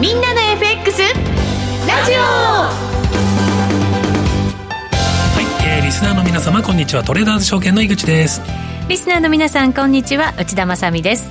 [0.00, 1.08] みんなの FX ラ
[2.06, 2.18] ジオ。
[2.18, 2.70] は
[5.40, 7.02] い、えー、リスナーの皆様こんにちは。
[7.02, 8.40] トレーダーズ証券の井口です。
[8.88, 10.34] リスナーの皆さんこんにちは。
[10.38, 11.28] 内田まさです。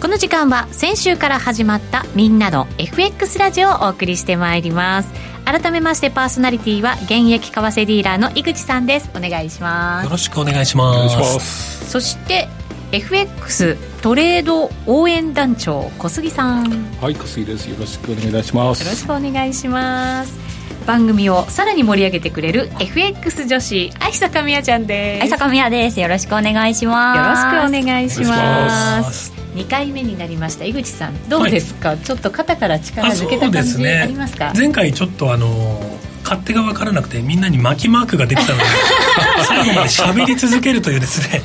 [0.00, 5.12] この時間は先週から始まったみんなの FX ラジオをお送りしてまいります。
[5.44, 9.10] 改めましてパーソナリティは現役為替ディーラーの井口さんです。
[9.14, 10.04] お願いします。
[10.04, 11.90] よろしくお願いします。
[11.90, 12.48] そして
[12.96, 16.64] FX トレード応援団長小杉さん。
[16.98, 17.68] はい小杉です。
[17.68, 18.82] よろしくお願いします。
[18.82, 20.38] よろしくお願いします。
[20.86, 25.22] 番組をさらに盛り上げてくれる FX 女子愛坂美也ちゃんです。
[25.24, 26.00] 愛坂美也です。
[26.00, 27.54] よろしくお願いします。
[27.54, 29.34] よろしくお願いします。
[29.54, 30.64] 2回目になりました。
[30.64, 35.80] 井口さんどうですか、はい、ちょっと肩から力抜けた感じありますか、ね、前回ちょっとあの
[36.26, 38.64] 勝手が分からなくてみんなに巻きマークができたので
[39.46, 41.42] 最後まで喋り続けるというですね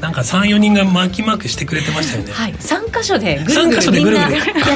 [0.00, 2.32] なんか34人が巻きマークしてくれてましたよね。
[2.32, 2.54] はい。
[2.54, 4.28] 3箇所でぐるぐるみんなや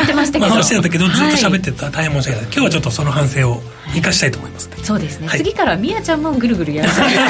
[0.03, 0.55] ってましたけど。
[0.55, 3.63] 回してたけどずっと喋ってた、大変申し訳ない今日はちょっとその反省を
[3.95, 7.25] 生かしたいと思いますそうですね、はい、次からみやちゃんもぐるぐるやるそうですね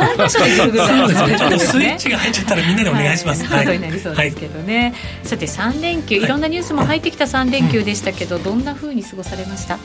[0.00, 9.78] 4箇所でぐるぐるそうですねちょっとスイッチが入っちゃったらみんなでお願いします、はい、ことになりそうですけどね、はい、さて3連休いろんなニュースも入ってきた3連休でしたけど、どんなふうに過ごされました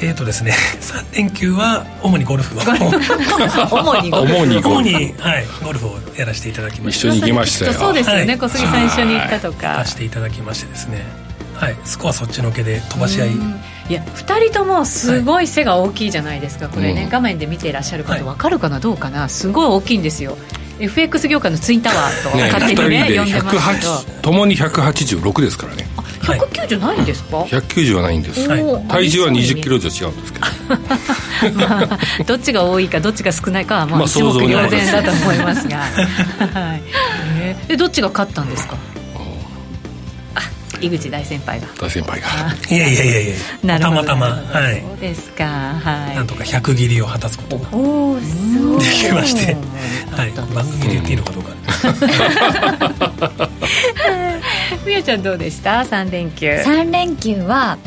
[0.00, 2.60] えーとですね、 3連休は主にゴルフを。
[2.68, 4.34] 主にゴルフ。
[4.34, 7.08] 主に主に、はい、ゴルフをやらせていただきました。
[7.08, 7.72] 一緒に行きましたよ。
[7.72, 9.70] そうですよね、はい、小杉さん一緒に行ったとか。
[9.70, 11.04] 行かせていただきましてですね。
[11.54, 11.76] はい。
[11.84, 13.30] スコアそっちのけで飛ばし合い。
[13.88, 19.28] いや2人ともすごい背が大きいじゃないですか、これね、うん、画面で見ていらっしゃる方分かるかな、どうかな？
[19.28, 20.36] すごい大きいんですよ。
[20.78, 24.20] FX 業界のツインタワーと勝手にねね呼んでますけど。
[24.22, 25.88] ともに186ですからね
[26.34, 30.46] 190ないんですか、はい、190はないんです、はい、体重は20キロ以上違うんですけど、
[31.68, 35.78] まあ、どっちが多いかどっちが少ないかはまあ一目瞭然だと思いますが、
[36.52, 36.82] はい、
[37.38, 38.76] えー、どっちが勝ったんですか？
[40.80, 41.66] 井口大先輩が。
[41.80, 42.28] 大先輩が。
[42.70, 43.80] いやいやいやいや。
[43.80, 44.26] たまたま。
[44.26, 44.82] はい。
[44.82, 45.44] そうですか。
[45.44, 46.16] はい。
[46.16, 48.22] なんとか100切りを果たすことがおおで
[48.86, 49.56] きまして。
[50.10, 50.32] はい。
[50.54, 51.50] 番組で言っていいのかどうか
[54.86, 56.50] みやちゃんどうでした？3連休。
[56.50, 57.78] 3連休は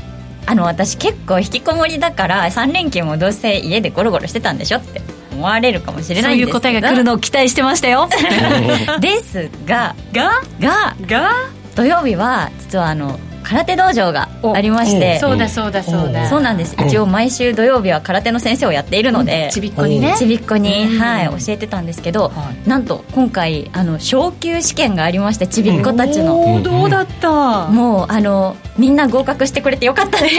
[0.46, 5.02] あの私結構引きこもりだから3連休もどうせ家でゴロゴロしてたんでしょって
[5.32, 8.09] 思われるかもしれないんですそういう答えが来るのを期待してましたよ。
[9.00, 10.42] ですがが？
[10.59, 10.96] が？
[11.08, 11.32] が？
[11.76, 16.30] 土曜日は実はあの空手道場がありましてそうだそうだそうだ。
[16.30, 16.76] そうなんです。
[16.80, 20.16] 一応毎週土曜日は空手の先生をやっているので、ちびっこにね。
[20.18, 22.32] ちびっこに、はい、教えてたんですけど、
[22.66, 26.62] なんと今回あの昇級試験がありましてちびっ子たちの。
[26.64, 27.68] どうだった？
[27.68, 30.36] もうあのみんな合格してくれてよかったです。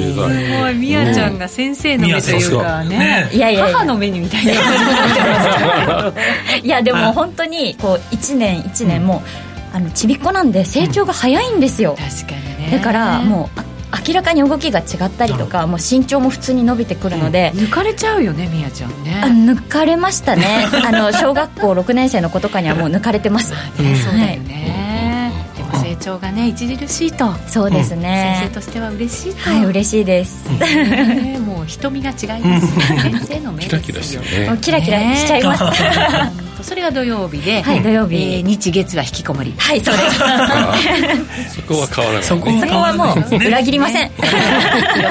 [0.00, 0.74] すごい。
[0.74, 3.28] みやちゃんが先生の目というかね。
[3.32, 4.52] いやいや母の目にみたいな
[6.62, 9.22] いやでも本当にこう1年1年も
[9.72, 12.70] あのちびっこなんで成長が早いんですよ、確かにね。
[12.72, 13.60] だからもう
[14.06, 19.22] 明らかに動きが違ったりとかもう身長も普通に伸びてくるので、抜かれちゃうよねみやちゃんね。
[19.52, 20.68] 抜かれましたね。
[20.84, 23.52] あの小学校6年生の子とかにはもう抜かれてます。
[23.52, 25.32] ね、そうだよね、
[25.74, 27.32] 成長がね著しいと。
[27.46, 29.50] そうですね、先生としては嬉しいと。
[29.50, 33.80] はい嬉しいです、ね、もう瞳が違いますよ 先生の目ですよ。
[33.80, 34.58] キラキラしてね。
[34.60, 35.64] キラキラしちゃいます、
[36.62, 39.54] それが土曜日で、はい、土曜日、えー、日月は引きこもり。
[39.56, 40.18] はいそうです。
[41.56, 44.10] そこは変わらない、そこはもう裏切りません、 よ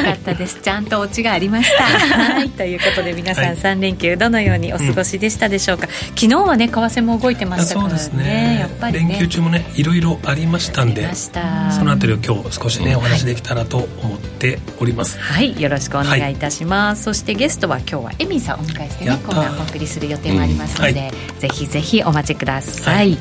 [0.03, 0.59] かったです。
[0.61, 1.83] ちゃんとオチがありました。
[1.83, 2.49] はい。
[2.49, 7.89] ということで皆さん3連休どのようにお過ごしでしたでしょうか、昨日はね為替も動いてましたからね。
[7.89, 8.57] そうですね。
[8.59, 15.59] やっぱり、ね、連休中もねいろいろありましたんでそのあたりを今日少しねお話できたらと思っております、はい。
[15.59, 19.37] よろしくお願いいたします、そしてゲストは今日はエミンさんをお迎えしてねコー。
[19.37, 23.17] ナーお送りする予定もありますので、ぜひぜひお待ちください、はい、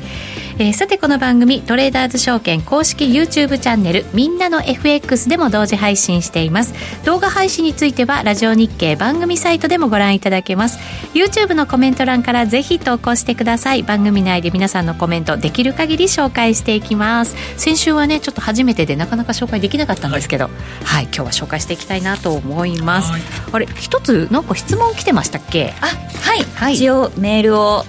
[0.59, 6.73] えー、さてこの番組トレーダーズ証券公式 YouTube チャンネルみんなの FX でも同時配信しています。
[7.05, 10.79] 動画配信についてはラジオ日経番組サイトでもご覧いただけます。
[11.13, 13.83] YouTube のコメント欄からぜひ投稿してください。
[13.83, 17.35] 番組内で皆さんのコメントできる限り紹介していきます。
[17.57, 20.53] 先週はねちょっと初めてでなかなか紹介できなかったんですけど、はい、
[20.83, 23.11] はい、今日は紹介していきたいなと思います。
[23.51, 25.75] あれ一つなんか質問来てましたっけ？
[25.81, 27.85] あはい、はい、一応メールを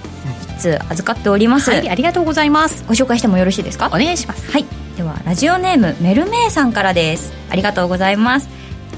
[0.59, 2.83] つ預かっております、はい、ありがとうございます。
[2.87, 3.87] ご紹介してもよろしいですか？
[3.87, 4.51] お願いします。
[4.51, 4.65] はい。
[4.97, 7.33] ではラジオネームメルメイさんからです。
[7.49, 8.49] ありがとうございます。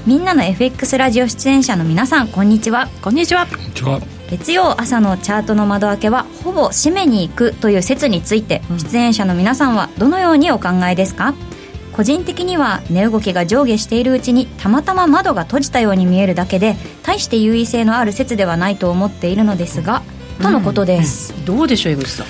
[0.04, 2.88] みんなの FX ラジオ出演者の皆さんこんにちは。
[3.00, 3.46] こんにちは。
[4.28, 11.34] 月曜朝のチャートの窓開けはほぼ締めに行くという説について、出演者の皆さんはどのようにお考えですか？
[11.92, 20.02] 個人的には値動きが上下しているうちにたまたま窓が閉じたように見えるだけで大して優位性のある説ではないと思っているのですが、
[20.40, 21.38] とのことです、うん。
[21.40, 22.26] うん、どうでしょう江口さん？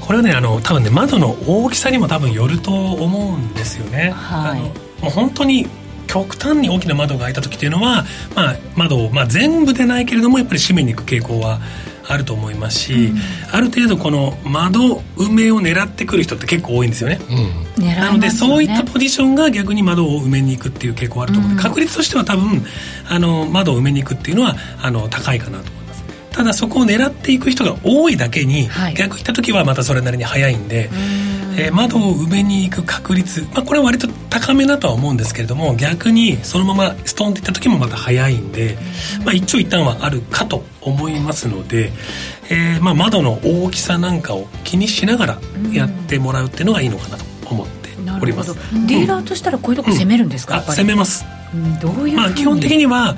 [0.00, 4.72] これはねあの多分ね窓の大きさにも多分よると思うんですよね、はい、あのも
[5.08, 5.66] う本当に
[6.06, 8.04] 極端に大きな窓が開いた時っていうのは、
[8.36, 11.58] まあ、窓を、まあ、全部でないけれどもやっぱり閉めに行く傾向は
[12.08, 13.18] あると思いますし、うん、
[13.50, 17.18] ある程度この窓埋めを狙ってくる人って結構多いんですよね、
[17.76, 22.64] うん、なのでそういったポジションが逆に窓を埋めに行くっていう傾向あると思うので、うん、確率としては多分
[23.10, 25.75] あの窓を埋めに行くっていうのはあの高いかなと
[26.36, 30.90] ただそこを狙っていく人が多いだけに、はい、逆行った時はまたそれなりに早いんで、
[31.58, 38.76] えー、窓を埋めに行く確率、まあ、これは割と高めだとは思うんですけれども逆にそのままストンっていった時もまた早いんで、
[39.24, 41.90] まあ、一長一短はあるかと思いますので、
[42.50, 45.38] えーまあ、窓の大きさなんかを気にしながら
[45.72, 47.76] やってもらうっていうのがいいのかなと思って
[48.20, 48.54] おります、
[48.86, 51.24] ディーラーとしたらこういうとこ攻めるんですか、うん、攻めます、
[51.54, 53.16] うん、どういうまあ、基本的には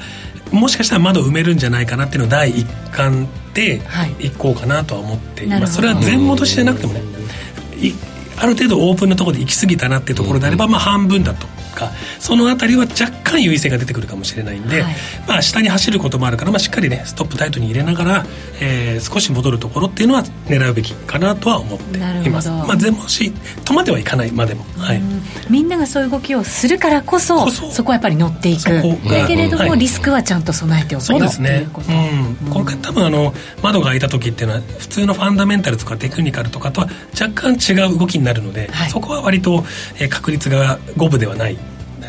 [0.50, 3.82] もしかしたら窓を埋めるんじゃないかなっていうのを第一環で
[4.20, 4.30] い。
[4.30, 7.02] こうかなとは思っています、はい、それは全戻しじゃなくてもね
[8.40, 11.46] ある程度オープンなところで行き過ぎたなっていうところであれば、まあ半分だと
[11.78, 14.94] かその辺りは若干優位性が出てくるかもしれないんで、はい、
[15.26, 18.26] まあ下に走ることもあるから、まあ、しっかりねストップタイトに入れながら、
[18.60, 22.50] えー、少し戻るところっていうのは狙うべきかなとは思っています。
[22.50, 23.32] まあ全部し
[23.64, 25.00] 止まってはいかないまでも、はい、
[25.48, 28.68] みんながそういう動きをするからこそそこはやっぱり乗っていく。
[29.08, 31.68] だけれども、リスクはちゃんと備えておくそうですね。
[31.76, 32.50] うん。
[32.50, 33.32] 今回多分あの
[33.62, 36.88] 窓が開いた時っていうのは普通のファンダメンタルとかテクニカルとかとは
[37.18, 39.64] 若干違う動きになるので、はい、そこは割と、
[39.98, 41.58] えー、確率が五分ではない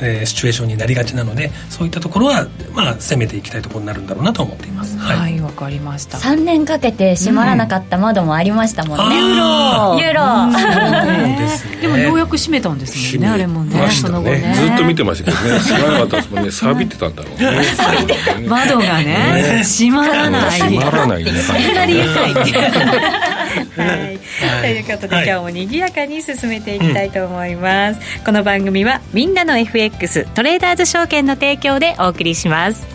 [0.02, 4.98] えー、シチュエーションになりがちなのでそういったところは、まあ、攻めていきたいところになるんだろうなと思っています。
[4.98, 5.40] はい。
[5.40, 6.18] わ、はい、かりました。
[6.18, 10.00] 3年かけて閉まらなかった窓もありましたもんね、うん、ユーロ。
[10.00, 11.80] ユーロ。
[11.82, 14.54] でもようやく閉めたんですもんねあれもねその後ね。
[14.56, 15.60] ずっと見てましたけどね。
[15.60, 16.52] 閉まらなかったですもんね。
[16.52, 18.48] 錆びてたんだろうね。
[18.48, 20.60] 窓がね閉まらない。
[20.60, 21.32] 閉まらないね。
[21.42, 21.96] そんなに
[23.50, 24.20] はい、
[24.62, 32.88] ということで、今日も賑やかに進めていきたいと思います、この番組はみんなの FX トレーダーズ証券の提供でお送りします。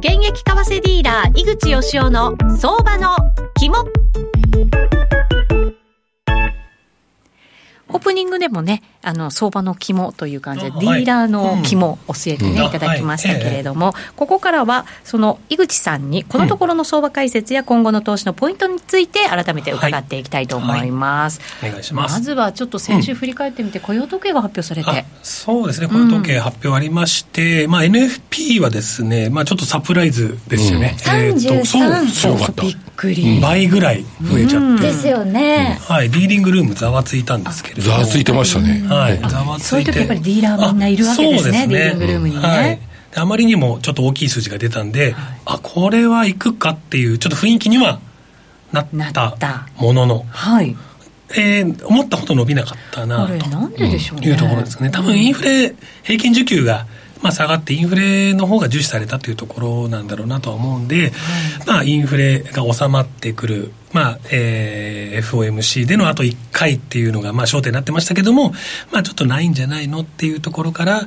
[0.00, 3.16] 現役為替ディーラー井口義雄の相場の
[3.58, 3.84] 肝。
[7.90, 21.40] オープニングでもね、あの、相場の肝という感じで、ディーラーの肝を教えてね、いただきましたけれども、ここからは、その、井口さんに、このところの相場解説や今後の投資のポイントについて、改めて伺っていきたいと思います。
[21.62, 22.14] お願いします。
[22.14, 25.04] まずは、ちょっと先週振り返ってみて、雇用統計が発表されて。
[25.22, 30.96] そうですね、雇用統計発表ありまして、まあ、NFP はですね、まあ、ちょっとサプライズですよね。
[31.06, 32.62] えっと、そう、すごかった。
[32.62, 33.38] びっくり。
[33.40, 34.88] 倍ぐらい増えちゃって。
[34.88, 35.78] ですよね。
[35.82, 38.87] はい、ディーリングルームざわついたんですけれどざわついてましたね。
[38.88, 39.18] はい。
[39.18, 39.68] ざわついて。
[39.68, 42.40] そういう時やっぱりディーラーみんないるわけですね、すねディーリングルームにね。
[42.40, 42.80] はい。
[43.16, 48.00] あまりにもちょっと大きい数字が出たんで、はい、あ、これは行くかっていう、ちょっと雰囲気には
[48.72, 50.76] なったものの、はい。
[51.36, 54.90] えー、思ったほど伸びなかったなというところですね。
[54.90, 56.86] 多分インフレ、平均需給が、
[57.20, 61.12] まあ、下がってインフレの方が重視されたというところなんだろうなとは思うんで、はい、
[61.66, 68.52] まあ、インフレが収まってくる、まあ、えー、FOMC でのあと1回っていうのが、まあ、焦点になってましたけども、
[68.92, 71.02] まあ、ちょっとないんじゃないのっていうところから、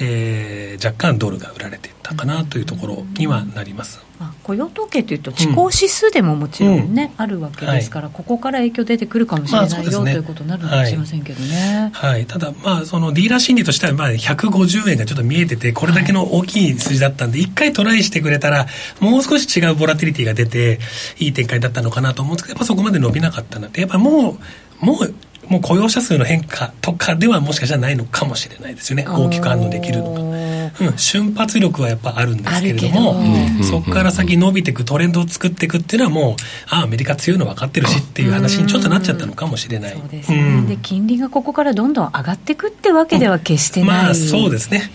[0.00, 4.00] えー、若干ドルが売られてったかなというところにはなります。
[4.18, 11.90] まあ、雇用統計というと、地高指数でももちろんね、うん、あるわけですから、はい、ここから影響出てくるかもしれないよ、まあね、ということになるかもしれませんけどね。
[11.92, 18.66] はい、はい、ただ、まあ、そのディーラー心理としては、まあ、150円がちょっと見えてて、これだけの大きい数字だったんで、一、はい、回トライしてくれたら、
[19.00, 20.78] もう少し違うボラティリティが出て、
[21.18, 24.38] いい展開だったのかなと思うんですけど、やっぱそこまで伸びなかったなって、やっぱも
[24.82, 25.14] う、もう、
[25.48, 29.06] もう雇用者数の変化とかではもしかしたらないのかもしれないですよね。
[29.08, 33.22] 大きく反応できるのが、うん、瞬発力はやっぱあるんですけれども
[33.62, 36.34] そこから先伸びていくトレンドを作っていくっていうのはもう
[36.68, 39.92] あアメリカ強いの分かってるしっていう話にちょっとなっちゃったのかもしれない。
[39.92, 44.90] そうですね、うん、で金利がここからどんどん上がっていくってわけでは決してない、まあそうですね。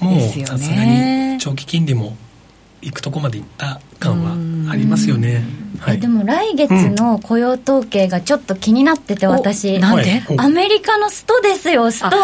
[0.00, 2.16] もうさすがに長期金利も
[2.82, 5.42] いくとこまでいった感はありますよね。
[5.78, 10.22] はい、でも来月の雇用統計がちょっと気になってて、私、なんで？
[10.38, 12.16] アメリカのストですよ、スト。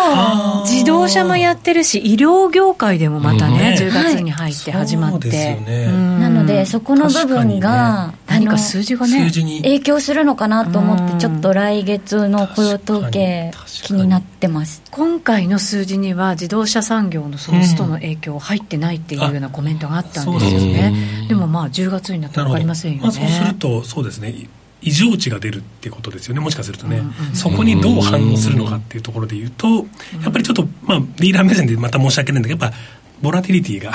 [0.64, 9.30] 自動車もやってるし、医療業界でもまたね、うん、10月に入って始まって、ね、なので、そこの部分が、ね、何か数字がね、
[9.62, 14.82] 影響するのかなと思って、ちょっと来月の雇用統計、気になってます。
[14.90, 21.26] 今回の数字には、自動車産業のそのストの影響入ってないっていうようなコメントがあったんですよね。
[21.28, 23.02] でもまあ、10月になって分かりませんよね。
[23.02, 24.34] まあ、そうするとそうですね
[24.82, 27.02] 異常値が出るっていうことですよねもしかするとね、
[27.34, 32.42] そこにどう反応するのかっていうところで言うと、やっぱりちょっとまあリーダー目線でまた申し訳ないん。
[32.42, 32.78] だけどやっぱ
[33.22, 33.92] ボラティリティが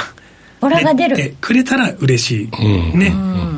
[0.59, 1.35] ボラが出る。
[1.39, 3.13] くれたら嬉しい、ね、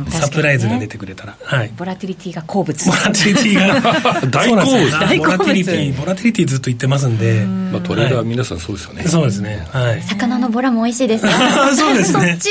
[0.10, 2.86] サプライズが出てくれたら、はい、ボラティリティが好物。
[2.90, 3.82] ボラティリティが。
[4.28, 4.66] 大好物。
[4.66, 7.46] ボラティリティボラティリティずっと言ってますんで。
[7.72, 9.66] まあトレーダーは皆さんそうですよね、そうですね。
[9.72, 10.02] はい。
[10.02, 11.32] 魚のボラも美味しいですよ。
[11.76, 12.28] そうですね。
[12.32, 12.50] そっち。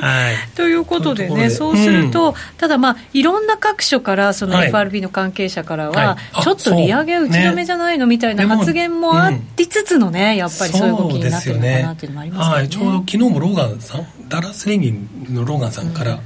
[0.00, 0.56] はい。
[0.56, 12.54] ということでねそうすると、ただまあいろんな各所からその FRB の関係者からは、ちょっと利上げ打ち止めじゃないのみたいな発言もありつつのねやっぱりそういう動きになってるのかなっていうのもありますよね。
[12.54, 16.20] はい、ちょうど昨日もローガンさんダラス連銀のローガンさんから、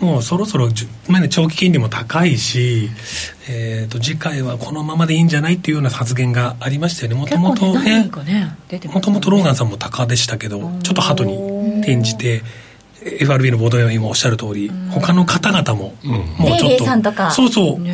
[0.00, 0.68] もうそろそろ、
[1.08, 2.90] まあね、長期金利も高いし、
[3.48, 7.18] えーと、次回はこのままでいいんじゃないっていうような発言がありましたよね。
[7.18, 8.10] もともとね
[8.92, 12.42] もともとローガンさんも高でしたけどちょっと鳩に転じて
[13.02, 15.94] FRB のボードで今おっしゃる通り、他の方々も、
[16.38, 17.88] もうちょっと、そうそう、もう、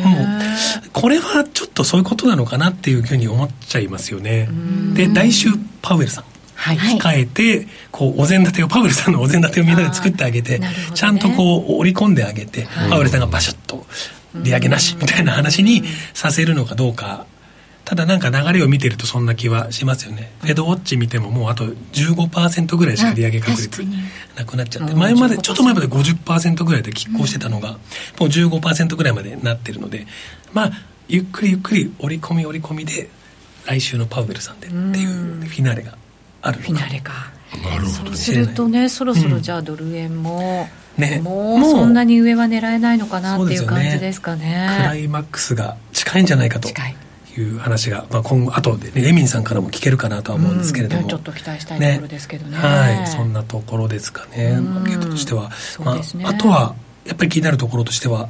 [0.91, 4.49] これはちょっとそういうことなのかなっていうふうに思っちゃいますよね。
[4.93, 5.49] で、来週、
[5.81, 6.23] パウエルさん。
[6.57, 13.85] はい、控えて、こう、お膳立てを、パウエルさんのお膳立てをみんなで作ってあげて、ね、ちゃんとこう、織り込んであげて、はい、パウエルさんがバシャッと、
[14.33, 15.83] 利上げなしみたいな話に
[16.13, 17.25] させるのかどうか。
[17.85, 20.33] ただなんか流れを見てるとそんな気はしますよね。
[20.41, 23.81] フェドウォッチ見てももうあと15%ぐらいしか利上げ確率
[24.35, 27.77] なくなっちゃって、前まで、ちょっと前まで50%ぐらいで拮抗してたのが、も
[28.19, 30.05] う15%ぐらいまでなってるので、
[30.51, 30.71] まあ、
[31.07, 33.09] ゆっくりゆっくり織り込み織り込みで、
[33.65, 35.97] 来週のパウエルさんでっていうフィナーレが
[36.47, 37.13] あるフィナーレか。
[37.63, 41.61] なるほど、そうするとねそろそろじゃあドル円も、うん、ね、もう。
[41.61, 46.69] そんなに上は狙えないのかなっていう感じですかね、ね、クライマックスが近いんじゃないかと。
[46.69, 46.73] い。
[47.39, 53.07] う話が、まあ、今後後で、ね、エミンさんからも聞けるかなとは思うんですけれども、うん、ちょっと期待したいところですけどね、ね、はい。
[53.07, 54.59] そんなところですかね。
[54.59, 55.51] マーケットとしては、
[55.83, 56.75] まあ、あとは
[57.05, 58.29] やっぱり気になるところとしては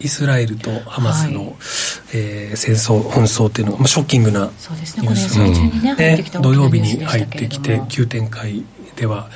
[0.00, 1.52] イスラエルとハマスの、はい、
[2.14, 8.64] えー、戦争紛争っていうのが、まあ、ショッキングなニュースが、ねね、土曜日に入ってきて急展開
[9.00, 9.30] では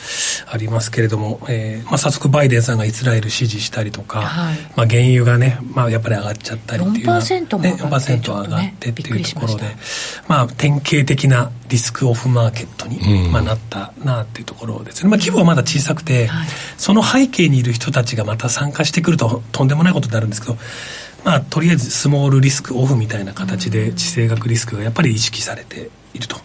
[0.46, 9.64] ありますけれども、えーまあ、早速バイデンさんがイスラエル支持したりとか、はい、まあ、原油がね、まあ、やっぱり上がっちゃったりっていうのは、4%も上がって、ね、上がってっていうところで、
[10.28, 20.58] まあ、典型的なリスクオフマーケットに、まあ、なったなっていうところですね、まあ、規模はまだ小さくて、はい、その背景にいる人たちがまた参加してくるととんでもないことになるんですけど
[21.24, 26.36] まあ、とりあえずスモールリスクオフみたいな形で地政学リスクがやっぱり意識されていると。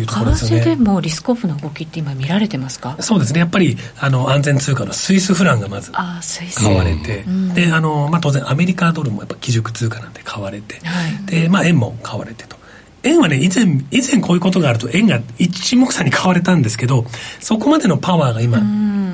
[0.00, 2.96] いうところですね、為替でもリスクオフの動きって今見られてますか？
[3.00, 3.40] そうですね。
[3.40, 7.24] やっぱりあの安全通貨のスイスフランがまず買われて、
[7.54, 12.56] であの、まあ、当然アメリカドルもやっぱ基軸通貨なんで買われて、はい、で、まあ、円も買われてと。
[13.02, 17.06] 円はね、以前、以前こういうことがあると、円が一目散に買われたんですけど、
[17.38, 18.58] そこまでのパワーが今、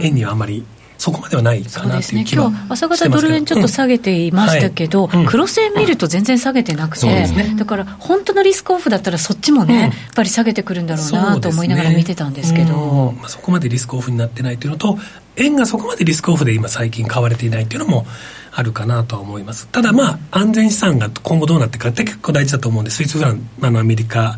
[0.00, 0.64] 円にはあまり
[1.02, 5.10] そこまではないかなという気は、ね、今日朝方ドル円ちょっと下げていましたけど、うん。
[5.10, 14.96] はい、クロス円見ると全然下げてなくて、うん、だから本当のリスクオフだったらそっちもね、うん、やっぱり下げてくるんだろうなと思いながら見てたんですけど、まあ、そこまでリスクオフになってないというのと
[15.34, 18.06] 円がそこまでリスクオフで今最近買われていないというのも
[18.52, 19.66] あるかなとは思います。
[19.68, 24.36] ただまあ安全資産が今後どうなっていくかって結構大事だと思うんでスイスフラン、あのアメリカ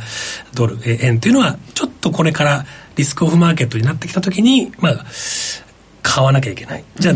[0.54, 2.64] ドル円というのはちょっとこれから
[2.96, 5.04] リスクオフマーケットになってきたときにまあ
[6.04, 6.84] 買わなきゃいけない。
[7.00, 7.14] じゃあ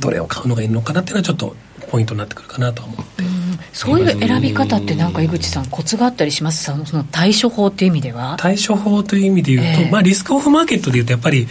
[0.00, 1.54] どれを買うのがいいのかなっていうのはちょっと
[1.90, 3.24] ポイントになってくるかなと思って。
[3.72, 6.64] そういう選び方ってなんか井口さんコツがあったりします？
[6.64, 8.36] その対処法という意味では？
[8.38, 11.46] 対処法という意味で言うと、えー、まあ、リスクオフマーケットでいうとやっぱり、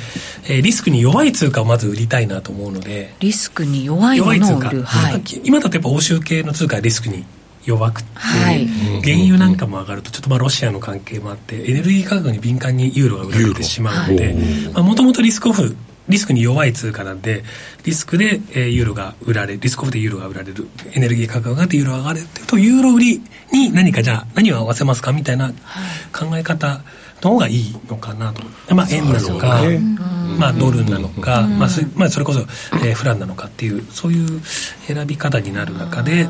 [0.46, 3.14] えー、リスクに弱い通貨をまず売りたいなと思うので。
[3.20, 7.26] リスクに弱いものを売る、はい、今だとやっぱ欧州系の通貨はリスクに
[7.64, 8.68] 弱くて、はい、
[9.02, 14.36] 原油なんかも上がるとちょっとまあロシアの関係もあってエネルギー価格に敏感にユーロが売られてしまうので
[14.76, 15.76] もともとリスクオフ
[16.10, 17.44] リスクに弱い通貨なんで、
[17.86, 23.22] リスクで、えー、ユーロが売られる、リスクオフでユーロが売られる、エネルギー価格が上がってユーロが上がるっていうと、ユーロ売り
[23.54, 25.50] に何かじゃあ何を合わせますかみたいな
[26.12, 26.82] 考え方
[27.22, 28.44] の方がいいのかなと。
[28.74, 29.62] まあ円なのか、
[30.38, 34.42] まあドルなのか、まあそまあそれこそ、えー、フランなのかっていう、そういう
[34.88, 36.28] 選び方になる中で、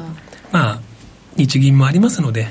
[0.51, 0.81] まあ
[1.37, 2.49] 日銀もありますので、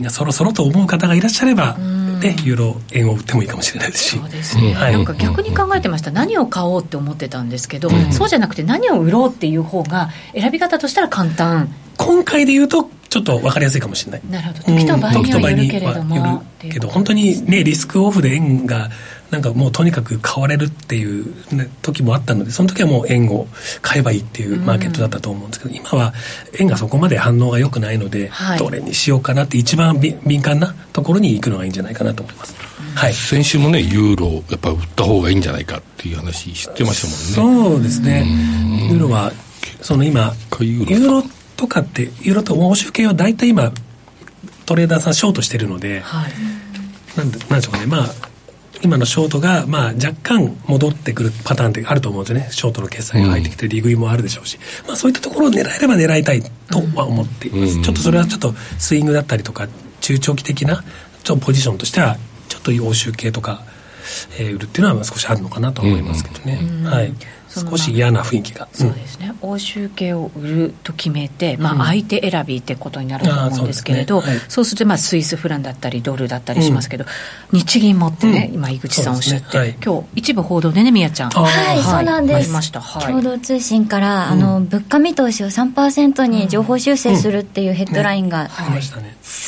[0.00, 1.76] がそろそろと思う方がいらっしゃれば、
[2.20, 4.18] でユーロ円を売ってもいいかもしれないですし。
[4.18, 6.10] そうですね、はい、なんか逆に考えてました。
[6.10, 11.74] 何を買おうって思ってたんですけど、うん、そうじゃなくて何を売ろうっていう方が選び方としたら簡単。
[11.96, 14.22] 今回で言うとちょっと分かりやすいかもしれない。
[14.28, 15.12] なるほど。
[15.12, 18.90] 時と場合にはよるけれども、けど本当にねリスクオフで円が
[19.34, 23.48] なんかもうとにかく買われるっていう、ね、時もあったのでその時はもう円を
[23.82, 26.14] 買えばいいっていうマーケットだったと思うんですけど、うん、今は
[26.60, 38.24] 円がそこまで反応が良くないので、はい、どれにしようかなって一番敏感なところに行くのがいいんじゃないかなと思います、うん、はい、先週もねユーロやっぱ売った方がいいんじゃないかっていう話知ってましたもんねそうですね。
[38.90, 39.32] ユーロは
[39.80, 41.24] その今ユーロ
[41.56, 43.72] とかってユーロと欧州系は大体今
[44.66, 46.32] トレーダーさんショートしてるので、はい、
[47.16, 47.86] なんでなんでしょうかね。
[47.86, 48.33] まあ
[48.84, 52.48] 今のショートが、まあ、若干戻ってくるパターンってあると思うんですよね。
[52.50, 56.50] ショートの決済が入ってきて、利食いもあるでしょうし、まあ、そういったところを狙えれば狙いたいと
[56.94, 57.80] は思っています。
[57.82, 59.68] ちょっとそれはちょっとスイングだったりとか、
[60.00, 60.84] 中長期的な、
[61.22, 63.62] ちょっとポジションとしては、ちょっと欧州系とか、
[64.38, 66.60] えー、売るっていうのは少しあるのかなと思いますけどね。
[66.84, 67.14] はい。
[67.54, 74.38] 少し嫌な雰囲気が、そうですね、欧州系を売ると決めて、まあ、相手選びってことになると思うんですけれど、そうね。
[74.38, 77.04] はい、そうするとまあスイスフランだったりドルだったりしますけど、
[77.52, 79.60] 日銀もってね、今井口さんおっしゃって、ね。
[79.60, 81.30] はい、今日一部報道でね宮ちゃん。
[81.30, 82.50] はい、そうなんです。
[82.50, 88.82] ました、共同通信から、あの物価見通しを3%に情報修正するっていうヘッドラインが、はい、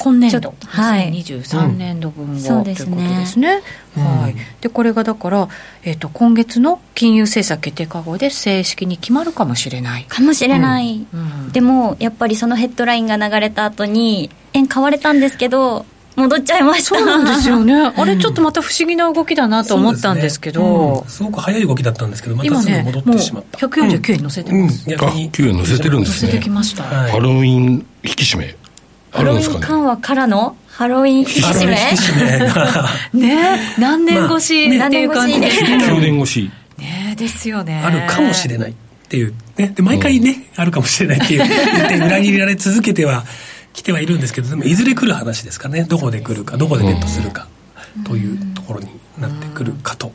[0.00, 3.62] 今年度、はい、2023年度分を、ということですね。
[3.94, 5.48] はい、でこれがだから、
[5.82, 10.04] えーと、今月の金融政策決定会合で正式に決まるかもしれない。
[10.04, 15.86] かもしれない、うん、でもやっぱりそのヘッドラインが流れた後に円買われたんですけど
[16.16, 16.96] 戻っちゃいました。
[16.96, 21.00] そうなんですよね、 あれちょっとまた不思議な動きだなと思ったんですけど、すね。
[21.04, 24.92] うん、すごく早い動きだったんですけどまたすぐ戻ってしまった、ね、149円乗せてます、うん。
[24.94, 26.28] うん、あ9円乗せてるんですね。
[26.28, 28.56] 乗せてきました、はい、ハロウィン引き締め。
[29.10, 31.76] ハロウィン緩和からのハロウィン引き締め。
[33.20, 35.50] ね何年越しっていう感じで。
[35.50, 37.14] すけど、9年越しね。
[37.16, 37.82] ですよね。
[37.84, 38.74] あるかもしれないっ
[39.08, 39.34] ていう。
[39.56, 39.68] ね。
[39.68, 43.24] で毎回ね、うん、あるかもしれないっていう言って裏切られ続けては
[43.72, 45.84] 来てはいるんですけどでもいずれ来る話ですかね。
[45.84, 47.48] どこで来るかどこでベットするか
[48.04, 50.12] というところになってくるかと。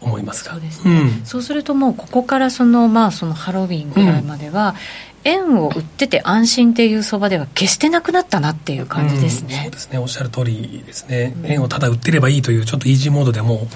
[0.00, 0.52] 思いますが。
[0.52, 1.00] そうす、ね。
[1.00, 4.76] うん、そうするともうここからその,、まあ、そのハロウィンぐらいまでは、
[5.24, 9.98] 円を売ってて安心っていう相場では決してなくなったなっていう感じですね、うん、そうですね。
[9.98, 13.66] おっしゃる通りですね、うん、円をただ売ってればいいというちょっとイージーモードでも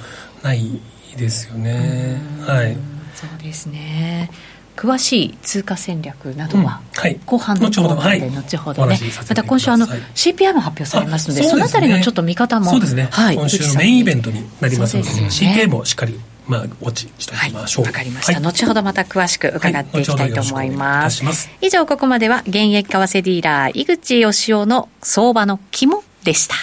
[0.43, 0.81] ない
[1.17, 2.77] ですよね、はい。
[3.15, 4.31] そうですね。
[4.77, 6.81] 詳しい通貨戦略などは、
[7.27, 17.85] 後半のコーナーで後ほどね、また今週あの CPI も発表されますのでそのあたりのちょっと見方もそうですね、はい、今週のメインイベントになりますので CPI もしっかりまあ、ウォッチしておきましょう。
[17.85, 21.25] わ、はい、かりました、はい、後ほどまた詳しく伺っていきたいと思います。
[21.25, 26.57] はい、以上、ここまでは、現役為替ディーラー、井口義雄の相場の肝でした。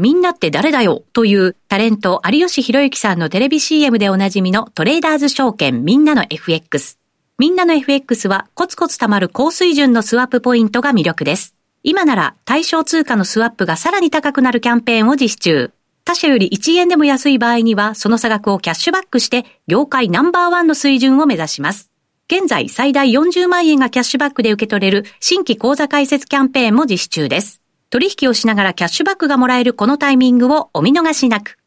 [0.00, 6.96] みんなって誰だよというタレント有吉弘行さんのテレビ CM でおなじみのトレーダーズ証券みんなの FX。
[7.36, 11.54] みんなの FX はコツコツ貯まる高水準のスワップポイントが魅力です。
[11.82, 15.70] 今なら対象通貨のスワップがさらに高くなるキャンペーンを実施中。
[16.06, 21.90] 他社より1円でも安い場合には、その差額をキャッシュバックして、業界ナンバーワンの水準を目指します。
[22.32, 27.60] 現在、最大40万円がキャッシュバックで受け取れる新規口座開設キャンペーンも実施中です。
[27.90, 31.58] 取引をしながらキャッシュバックがもらえるこのタイミングをお見逃しなく。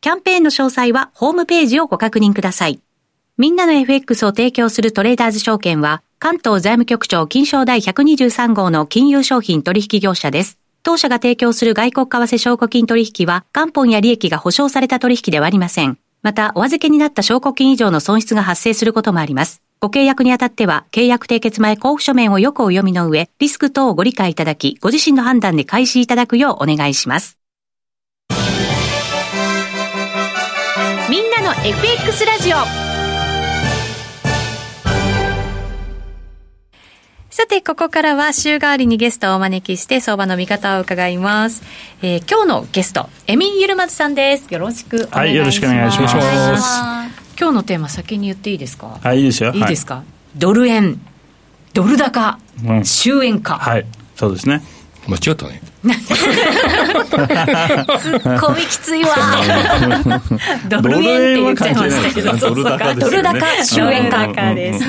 [0.00, 2.80] キャンペーンの詳細はホームページをご確認ください。
[3.36, 10.58] みんなの FX を提供するトレーダーズ証券は、関東財務局長金賞第123号の金融商品取引業者です。
[10.84, 15.98] 当社が提供する外国為替証拠金取引は、元本や利益が保証された取引ではありません。
[16.22, 19.62] また、お預けになった証拠金以上の損失が発生することもあります。
[19.82, 27.36] ご契約にあたっては、契約締結前交付書面をよくお読みの上、リスク等をご理解いただき、ご自身の判断で開始いただくようお願いします。
[31.10, 32.58] みんなの FX ラジオ
[37.30, 41.64] さて、ここからは週替わりにゲストをお招きして、相場の見方を伺います。
[42.02, 44.46] えー、今日のゲスト、エミン・ユルマズさんです。
[44.54, 45.18] よろしくお願いします。
[45.18, 47.21] はい、よろしくお願いします。
[47.38, 48.98] 今日のテーマ先に言っていいですか？
[49.02, 49.52] はい、いいですよ。
[49.52, 49.60] い。
[49.60, 50.04] いですか、はい、
[50.38, 51.00] ドル円、
[51.74, 53.56] ドル高、うん、終円化。
[53.58, 54.62] はい、そうですね。
[55.08, 55.60] 間違ったね。
[55.82, 59.10] ツッコミきついわ。
[60.68, 64.84] ドル円って言っちゃいましたけど、ドル高、ドル高、終円化です。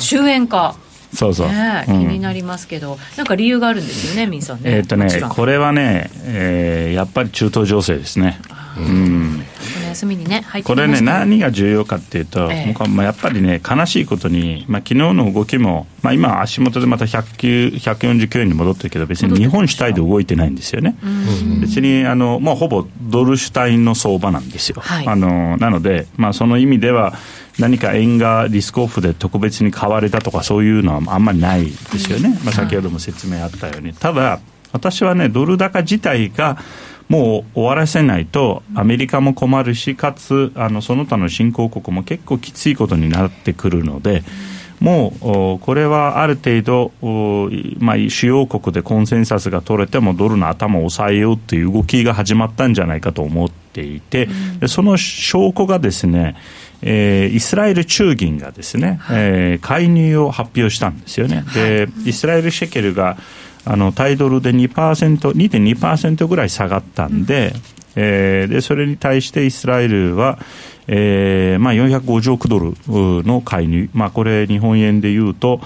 [0.00, 0.74] 終円化。
[1.14, 4.76] そうそう、ね気になりますけど、なんか理由があるんですよね、みんさんね。
[4.76, 8.38] えっ、とね、これはね、えー、やっぱり中東情勢ですね。
[8.76, 9.42] うん、
[9.88, 20.96] 休みにね、これね、何が重要かっていうと、えー、まあ、やっぱりね、悲しいことに、まあ昨日の動きも、まあ、今、足元でまた149円に戻ってるけど、別に日本主体で動いてないんですよね。
[21.60, 24.80] 別にあの、まあ、ほぼドル主体の相場なんですよ。
[24.80, 27.14] はい、あのなので、まあ、その意味では、
[27.58, 34.40] 何か円がリスクオフで特別に買われたとかそういうのはあんまりないですよね、まあ、先ほども説明あったように、ただ、
[34.72, 36.56] 私はね、ドル高自体が
[37.10, 44.22] もう終わらせないと、アメリカも困るし、かつあのその他の新興国も結構きついことになってくるので、
[44.78, 46.92] もうこれはある程度、
[47.80, 54.28] まあ、主要国でコンセンサスが取れてもドルの頭を抑えようという動きが始まったんじゃないかと思っていて、
[54.68, 56.36] その証拠がですね、
[56.82, 61.44] えー、イスラエル中銀がですね、はい、えー、介入を発表したんですよね。
[61.54, 63.18] で、イスラエルシェケルが
[63.64, 64.70] あのタイドルで2%、
[65.32, 67.52] 2.2%ぐらい下がったんで、
[67.96, 70.38] えー、でそれに対してイスラエルは、
[70.86, 75.60] えーまあ、450億ドルの介入、まあ、これ、日本円でいうと、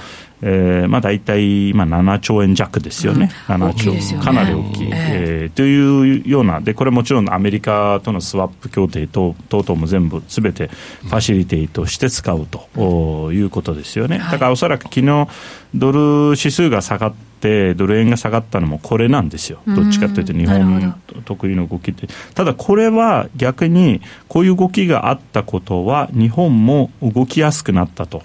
[0.47, 6.61] えーまあ、大体今7兆円弱ですよね、うん、7兆、ね、かなり大きい、えー、というような。
[6.61, 10.69] で、これもちろんアメリカとのスワップ協定等々も全部すべて
[11.03, 15.29] ファシリティとして使うということですよね、だからおそらく昨日
[15.75, 17.34] ドル指数が下がって、
[17.77, 28.23] ドル円が下がったのもこれなんですよ、どっちかというと日本特有の動きって、ただこれは逆にこういう動きがあったことは、日本も動きやすくなったと。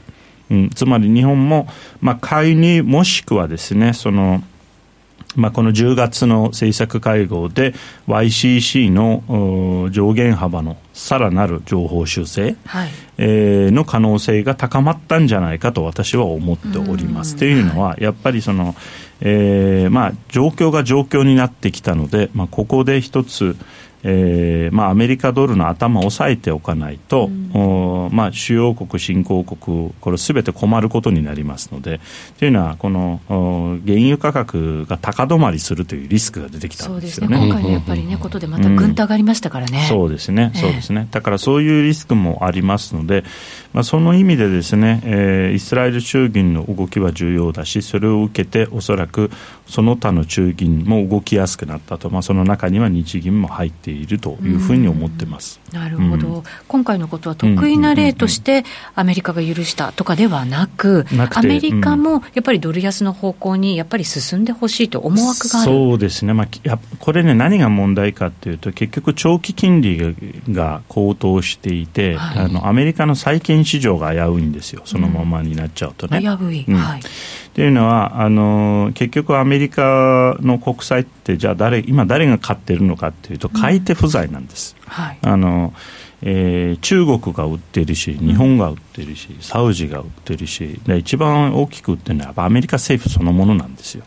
[0.49, 1.67] うん、つまり日本も、
[2.01, 4.43] まあ、買いにもしくはですね、その、
[5.35, 7.75] まあ、この10月の政策会合で
[8.07, 17.37] YCC の上限幅のさらなる情報修正、はい、えー、の可能性が高まったんじゃないかと私は思っております。
[17.37, 18.75] というのは、やっぱりその、
[19.21, 23.55] えーまあ、状況が状況になってきたので、まあ、ここで一つ、
[24.03, 31.99] えーまあ、アメリカドルの頭を押さえておかないと、うん、まあ、主要国、新興国、これすべて困ることになりますので、
[32.37, 37.39] というのは、この原油価格が高止まりするというリスクが出てきたんですよね。
[37.39, 39.79] ね今回のやっぱりね、ことでまたぐんと上がりましたからね。
[39.79, 40.88] うん、そうですね、そうですね。
[41.11, 43.23] だからそういうリスクもありますので、
[43.73, 49.29] まあ、その意味でですね、えー、イスラエル中銀の動きは重要だし、それを受けて、おそらく
[49.67, 55.59] その他の中銀も動きやすくなったと、まあ、その中には日銀も入っているというふうに思ってます。
[55.71, 65.71] なるほど、うん、今回のことは得意な例としてアメリカが許したとかではなく、アメリカもやっぱりドル安の方向にやっぱり進んでほしいと思惑がある。
[65.71, 70.15] そうですね、まあ、やこれね、何が問題かというと、結局、長期金利
[70.51, 76.21] が高騰していて、はい、あのアメリカの債券市場が危ういんですよ、そのままになっちゃうとね。
[76.21, 77.01] 危うい、うん、はい。
[77.53, 85.73] というのはあの結局アメリカの国債ってじゃあ誰今誰が買ってるのかというと買い手不在なんです、うんはい、あの
[86.21, 94.03] えー、中国が売ってるし日本が売ってるしサウジが売ってるしで一番大きく売ってるのはアメリカ政府そのものなんですよ。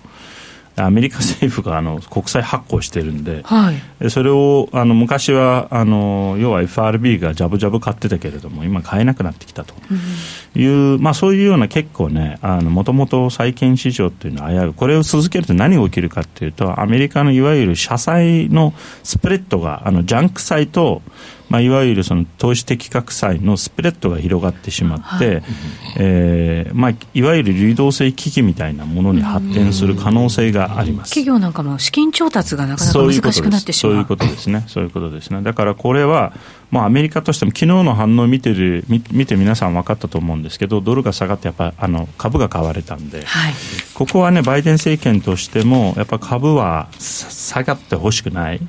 [0.76, 9.74] アメリカ政府があの国債発行してるんで、はい、それをあの昔はあの要は FRB がじゃぶじゃぶ買ってたけれども今買えなくなってきたと。
[10.54, 21.02] いう、うん、まあ、そういうような結構ねもともと債券市場っていうのは危ういこれを続けると何が起きるかっていうとアメリカのいわゆる社債のスプレッドがあのジャンク債と
[21.52, 25.42] まあ、いわゆるその投資的格差のスプレッドが広がってしまって、はい。
[25.98, 31.10] えーまあ、いわゆる流動性危機みたいなものに発展する可能性があります。
[31.10, 33.92] 企業なんかも資金調達がなかなか難しくなってしまう。
[33.92, 36.32] そういうことですね、そういうことですね、だからこれは、
[36.72, 43.54] まあ、アメリカとしても昨日の反応を見てる見見て皆さん分かったと思うんですけど、ドルが下がって、やっぱあの株が買われたんで、はい、
[43.92, 48.60] ここはね、バイデン政権としても、やっぱ株は下がってほしくない、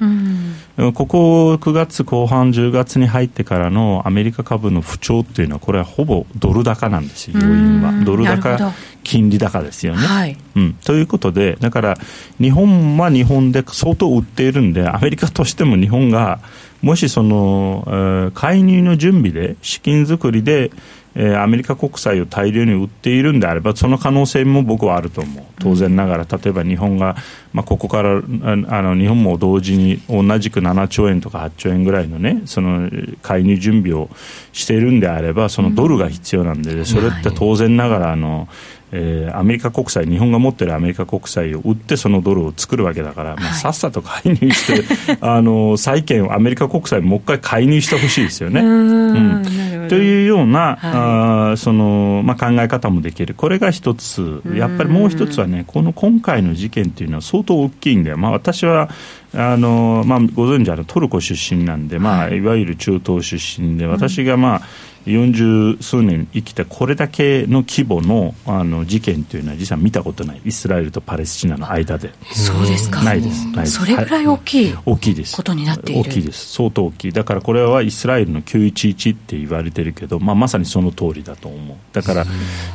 [0.77, 7.93] うん、ここ9月後半、10月に入ってからのアメリカ株の不調っていうのは、これはほぼドル高なんですよ、要因は。
[8.03, 10.73] ドル高、金利高ですよね、はい、うん。
[10.73, 11.97] ということで、だから
[12.41, 16.41] 日本は日本で相当売っているんで、アメリカとしても日本が
[16.83, 20.69] もしその、えー、介入の準備で、資金作りで、
[21.15, 27.15] えー、アメリカ国債を大量に売っているんであれば、その可能性も僕はあると思う、当然ながら、例えば日本が、
[27.53, 32.89] まあ、ここからあの日本も同時に同じく7兆円とか8兆円ぐらいのね、その
[33.21, 34.09] 介入準備を
[34.51, 38.49] しているんであれば、そのドルが必要なんで、それって当然ながらあの、
[38.95, 48.61] えー、アメリカ国債、日本が持っているアメリカ国債を売って、そのドルを作るわけだから、まあ、さっさと介入して、 あの債券をアメリカ国債、もう一回介入してほしいですよね。
[48.61, 49.43] うん
[49.89, 58.89] というような、はい、あそのまあ、考え方もできる、これが一つ、やっぱりもう一つはね、この今回の事件っていうのは相当大きいんだよ、まあ、私は
[59.35, 62.41] あの、まあ、ご存知あのトルコ出身なんで、まあ、い。
[62.41, 64.61] わゆる中東出身で、私が、まあ、
[65.05, 70.41] 40数年生きてこれだけの規模のあの事件というのは実は見たことない。
[70.45, 72.11] イスラエルとパレスチナの間で。
[72.31, 73.03] そうですか。
[73.03, 73.45] ないです。
[73.47, 73.79] ないです。
[73.79, 75.35] それぐらい大きい、大きいです。
[75.35, 76.01] ことになっている。
[76.01, 76.53] 大きいです。
[76.53, 77.11] 相当大きい。
[77.11, 81.77] だからこれはイスラエルの911って言われてるけど、まあ、まさにその通りだと思う。
[81.91, 82.25] だから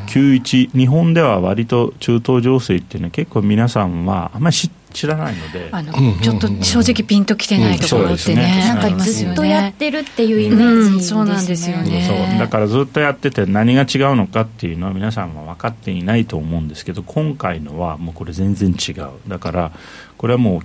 [0.09, 5.69] 91日本では割と中東情勢っていうのは結構皆さんはあんまり知って知らないので。
[5.71, 11.03] あの、ちょっと正直ピンときてないところってね,、なんかずっとやってるっていうイメージ、ね。
[11.03, 12.37] そうなんですよね。
[12.39, 19.11] だからずっとやってて何が違うのかっていうのは皆さんは分かっていないと思うんですけど今回のはもうこれ全然違う。
[19.29, 19.73] だから
[20.17, 20.61] これはもう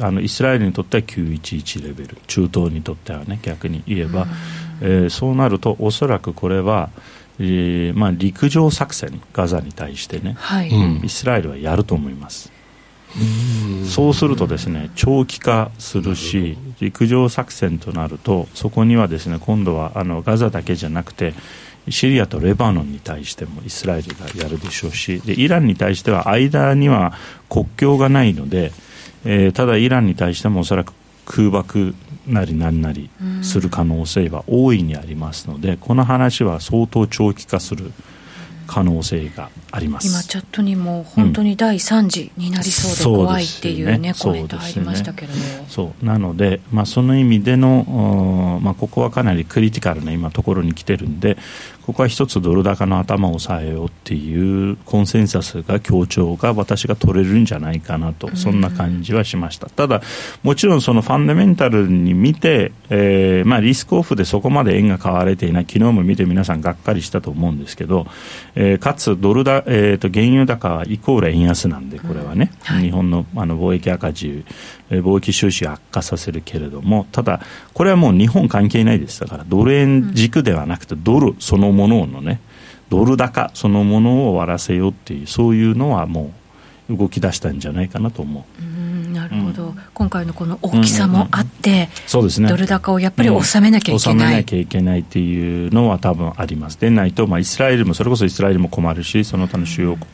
[0.00, 2.18] あのイスラエルにとっては911レベル。
[2.26, 4.26] 中東にとってはね逆に言えば、
[4.80, 6.90] えー、そうなるとおそらくこれは
[7.38, 10.70] えーまあ、陸上作戦、ガザに対してね、はい。
[10.70, 12.50] うん、イスラエルはやると思います。
[13.86, 21.34] そうするとですね長期化するし陸上作戦となるとそこにはですね今度はあのガザだけじゃなくて
[21.88, 27.14] シリアとレバノンに対してもイスラエルがやるでしょうしでイランに対しては間には
[27.48, 28.72] 国境がないので、
[29.24, 30.92] えー、ただイランに対してもおそらく
[31.26, 31.94] 空爆
[32.26, 33.10] なり何なり
[33.42, 37.92] する可能性は大いにありますので、この話は相当長期化する。
[38.66, 40.08] 可能性があります。
[40.08, 45.34] 今、チャットにも本当に第3次になりそうで怖いっていうね、うん、コメント入りましたけれど
[45.68, 51.36] そうなので、まあ、その意味での、まあ、ここはかなりクリティカルな今ところに来てるんで
[51.86, 60.02] ここは一つドル高の頭を抑えようっていうコンセンサスが強調が私が取れるんじゃないかなとそんな感じはしました、ただ
[60.42, 65.66] もちろんそのファンダメンタルに見て、えーまあ、リスクオフでそこまで円が買われていない。
[65.66, 68.06] 昨日も見て皆さんがっかりしたと思うんですけど、
[68.56, 74.44] えー、かつドルだ、えーと、原油高イコール円安なんでこれはね、はい、日本のあの貿易赤字
[74.90, 77.40] 貿易収支を悪化させるけれどもただ
[77.74, 82.40] これはもう日本関係ないですだからドル円軸ではなくてドルそのもののね
[82.88, 86.32] ドル高そのものを終わらせようっていうそういうのはも
[86.88, 88.62] う動き出したんじゃないかなと思う。
[88.62, 88.75] うん
[89.16, 100.06] なるほど、うん、今回のこの大きさもあって、そうですね、ドル高をやっぱり収めなきゃいけない、うん、収めなきゃいけないっていうのは多分あります、でないと、まあ、イスラエルも、それこそイスラエルも困るし、その他の主要国、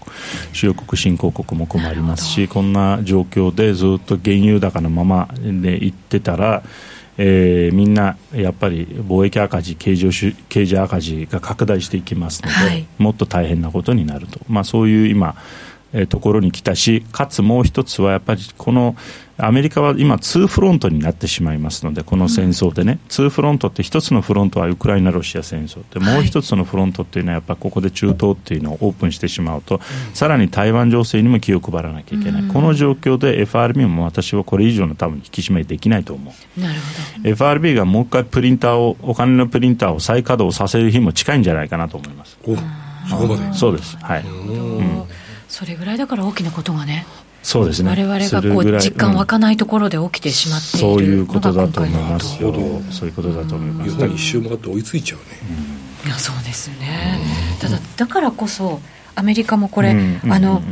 [0.52, 6.62] 主要国、新興国も困りますし、こんな状況でずっと原油高のままでいってたら、
[7.18, 10.08] えー、みんなやっぱり貿易赤字経常
[10.48, 15.36] 経常赤字が拡大していきますので、はい、もっと大変なことになると、まあ、そういう今え
[16.08, 18.96] ところに来たし、かつもう一つはやっぱりこの
[19.38, 25.82] アメリカは今、 two front になってしまいますので、この戦争でね、うん、 two front って一つのフロントはウクライナ・ロシア戦争。
[25.92, 29.80] で、もう一つのフロントっていうのは、やっぱりここで中東っていうのをオープンしてしまうと、
[30.14, 36.60] さらに台湾情勢にも気を配らなきゃいけない、うん、この状況で FRB も私はこれ以上の多分引き締めできないと思う。
[36.60, 36.74] なる
[37.18, 37.30] ほど。
[37.30, 42.38] FRB がもう一回プリンターを、お金のプリンターを再稼働させる日も近いんじゃないかなと思います。
[43.08, 43.54] そこまで。
[43.54, 43.96] そうです。
[43.96, 44.24] はい。
[44.24, 45.02] うん
[45.52, 47.06] それぐらいだから大きなことがね
[47.42, 47.90] そうですね。
[47.90, 52.42] 我々がこう実感湧かないところで起きてしまっている、そういうことだと思います。
[52.42, 52.54] よ
[52.90, 53.90] そういうことだと思います。
[53.90, 55.24] 日本一周回って追いついちゃうね、
[56.06, 57.18] いやそうですね、
[57.60, 58.80] ただだからこそ
[59.14, 59.94] アメリカもこれ、
[60.30, 60.62] あの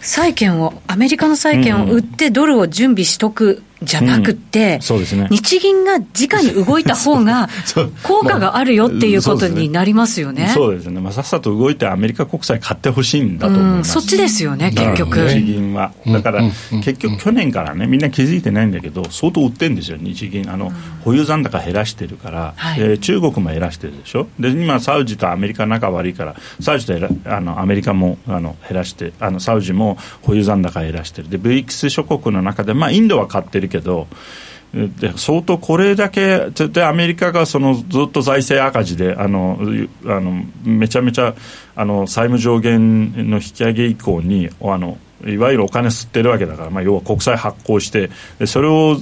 [0.00, 7.48] 債券をアメリカの債券を売ってドルを準備しとくじゃなくて、うんそうですね、日銀が直に動いた方が
[8.02, 10.50] 効果があるよっていうことになりますよね。
[10.54, 15.28] そうですね、まあ、さっさと動いてアメリカ国債買ってほしいんだと思います、うん、そっちですよね、結局。
[15.28, 15.92] 日銀は。
[16.06, 16.42] だから、
[16.82, 20.50] 結局、去年からね、みんな気づいてないんだけど、相当売ってるんですよ、日銀。
[20.50, 20.72] あの、
[21.04, 24.26] 保有残高減らしてるから、はい、で中国も減らしてるでしょ？
[24.38, 26.94] で、今、サウジとアメリカ仲悪いから、サウジと
[27.26, 31.30] あのアメリカもあの減らして、あのサウジも保有残高減らしてる。
[31.30, 34.06] で、ブリックス諸国の中で、まあ、インドは買ってるけど、
[34.72, 39.58] で相当これだけでアメリカがそのずっと財政赤字であの
[40.04, 41.34] あのめちゃめちゃ
[41.74, 48.98] あの債務上限の引き上げ以降にあのいわゆるお金吸ってるわけだから、まあ、要は国債発行してでそれを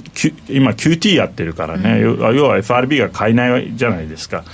[0.47, 4.45] 今 QT やってるからね、うん、要は FRB が買えないじゃないですか。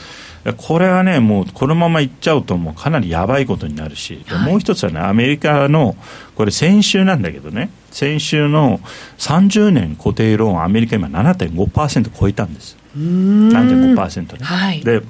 [0.58, 5.96] これはね、もうこのままいっちゃうと、もうかなりやばいことになるし、はい、もう一つはね、アメリカの、
[6.36, 8.80] これ、先週なんだけどね、先週の
[9.20, 12.78] 30年固定ローン、アメリカ今7.5%超えたんです。
[12.98, 14.46] 7.5%ね。
[14.46, 15.02] はい、で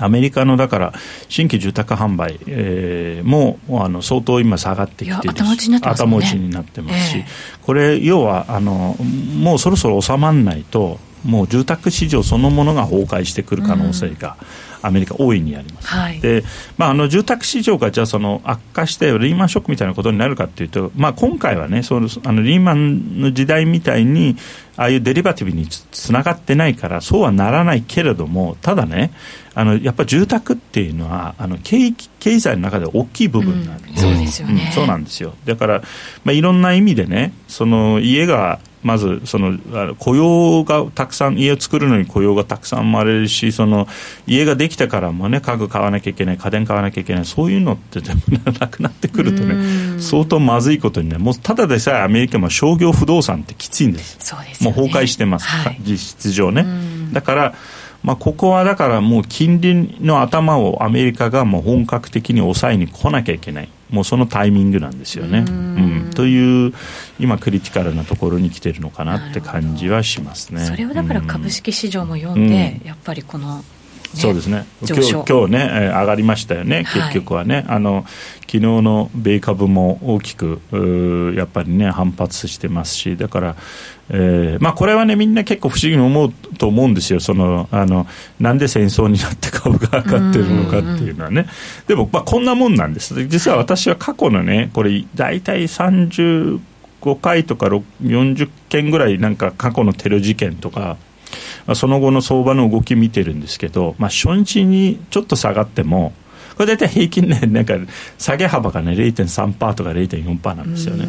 [0.00, 0.92] アメリカのだから
[1.28, 7.24] 新規住宅販売、えー、もあの相当今下がってきてるし頭打ちになってます、ね、になってますし、えー、
[7.64, 8.96] これ要はあの
[9.38, 14.36] もうそろそろ収まらないともう住宅市場そのものが崩壊してくる可能性が、
[14.82, 16.44] アメリカ大いにあります、はい、で
[16.76, 24.36] まあ、あの住宅市場がじゃあその悪化してリーマンショックみたいなことになるかというと、まあ、今回はねそのあのリーマンの時代みたいに
[24.76, 29.12] ああいうデリバティブにつながってないからそうはならないけれどもただね
[29.54, 35.34] あのやっぱり住宅っていうのはあの経経済の中で大きい部分なんです、うん、そうですよね、うん、そうなんですよ。
[35.44, 35.82] だから、
[36.24, 39.58] まあ、いろんな意味でねその家がまずその
[39.98, 43.86] 雇用がたくさん家を作るのに雇用がたくさん生まれるしその
[44.26, 51.20] 家ができてからもね家具買わなきゃいけない家電買わなきゃいけないそういうのって全部 なくなってくるとね相当まずいことになる。
[51.22, 54.16] もうただでさえアメリカも商業不動産ってきついんです。
[54.20, 56.66] そうです、ね、もう崩壊してます、はい、実質上ね。
[57.12, 57.54] だから
[58.02, 65.44] まあ、ここはだからもう金利の頭をアメリカがもう本格的に抑えに来なきゃいけないもうそのタイミングなんですよね。
[65.46, 66.72] うん、という
[67.20, 70.64] 今クリティカルなところに来てるのかなって感じはしますね。
[70.64, 73.62] それをだから株式市場も読んで、うん、やっぱりこの
[74.14, 74.66] そうですね。
[74.86, 78.04] 今日今日ね上がりましたよね結局はね、はい、あの
[78.40, 80.60] 昨日の米株も大きく
[81.36, 83.56] やっぱりね反発してますしだから
[84.14, 88.06] えーまあ、これはね、みんな結構不思議に思うと思うんですよ、そのあの
[88.38, 91.46] なんで戦争になって株が上がってるのかっていうのはね、
[91.86, 96.60] でも、まあ、こんなもんなんです、実は私は過去のね、これ、大体35
[97.22, 100.98] 回とか40件ぐらい、なんか過去のテロ事件とか、
[101.74, 106.12] その後の相場の動き見てるんですけど、まあ、初日にちょっと下がっても、
[106.56, 107.74] これ大体平均ね、なんか
[108.18, 111.06] 下げ幅がね、0.3%とか0.4%なんですよね。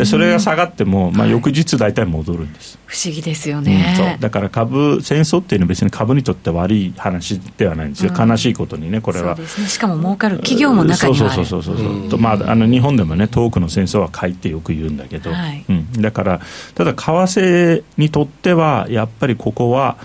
[0.00, 2.78] で、それが下がっても、まあ、翌日大体戻るんです。
[2.86, 4.18] 不思議ですよね、うん、そう。
[4.18, 9.36] だから株、戦争っていうのは別に株にとって悪い話ではないんですよ、悲しいことにね、これは。
[9.36, 16.40] ね、しかも儲かる企業も中にはそうそうそうそうそう、とまあ、あの日本でもね、遠くの戦争は買いってよく言うんだけど、はい、うん、だから、
[16.74, 19.98] ただ、為替にとっては、やっぱりここは、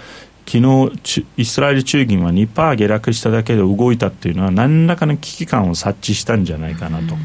[0.45, 7.15] 昨日イスラエル中銀は2%下落しただけで動いたっていうのは何らかの危機感を察知したんじゃないかなと。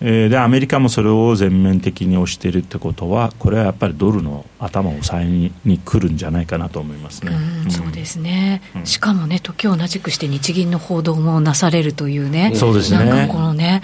[0.00, 7.32] えー、でアメリカもそれを全面的に押しているってことはこれはやっぱりドルの頭を抑えにに来るんじゃないかなと思いますね、
[7.64, 13.04] うん、そうですね、うん、しかもね時を同じくして日銀の報道もなされるというねそうですね。
[13.04, 13.82] なんかこのね、ね、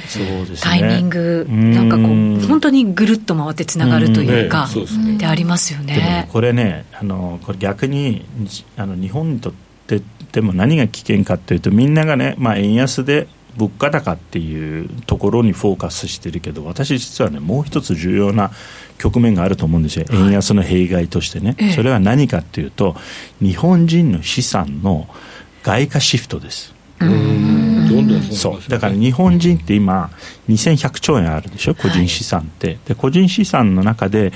[0.60, 8.24] タイミングなんかこう本当にぐるっと回ってつながるというか、うでありますよね、ね、これねあのこれ逆に
[8.76, 9.52] あの日本にとっ
[9.86, 18.50] てでも何が危険かというとみんながね、まあ、円安で物価高っていうところにフォーカスしてるけど私実はねもう一つ重要な
[18.98, 20.06] 局面があると思うんですよ。
[20.10, 22.96] 円安の弊害としてね、はい、それは何かっていうと
[23.40, 25.08] 日本人の資産の
[25.62, 26.74] 外貨シフトです。
[28.32, 28.70] そう。
[28.70, 30.10] だから日本人って今
[30.48, 31.74] 2100兆円あるでしょ？
[31.74, 34.32] 個人資産って、はい、で個人資産の中で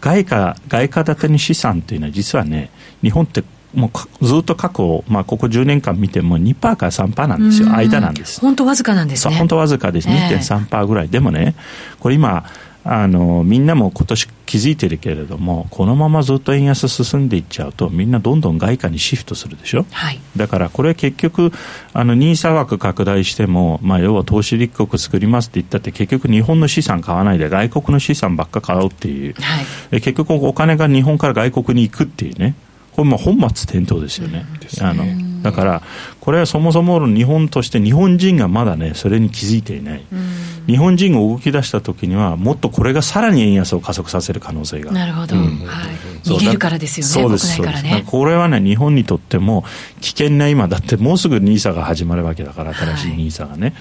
[0.00, 2.70] 外貨外貨建てに資産っていうのは実はね
[3.02, 8.40] 日本ってもうずっと過去、まあ、ここ10年間見ても2%から3%なんですよ、間なんです。
[8.40, 9.36] 本当わずかなんですね。
[9.36, 11.08] 本当わずかです、2.3%ぐらい。
[11.08, 11.54] でもね、
[12.00, 12.44] これ今、
[12.90, 21.52] あのみんなも今年気づいてるけれどもこのままずっと円安進んでいっちゃうとみんなどんどん外貨にシフトするでしょ、はい、だからこれ結局
[21.92, 29.60] あの NISA 枠拡大しても、まあ、要は投資立国作りますって言ったって結局日本の資産買わないで外国の資産ばっか買おうっていう、は
[29.96, 32.54] い、結局お金が日本から外国に行くっていうね
[32.98, 34.44] これも本末転倒ですよね。
[34.80, 35.04] うん、あの
[35.44, 35.82] だから
[36.18, 44.90] これはそもそも日本として日本人がまだねそれに気づいていない、うん、日本人が動き出した時にはもっとこれがさらに円安を加速させる可能性が。
[44.90, 48.04] なるほど、うん、はい、逃げるからですよねそうです国内からね。
[48.04, 49.64] これはね日本にとっても
[50.00, 53.74] 危険な今だってもうすぐ NISA が始まるわけだから新しい NISA がね,、はい、ね。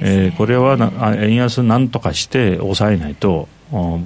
[0.00, 0.76] えー、これは
[1.16, 3.48] 円安なんとかして抑えないと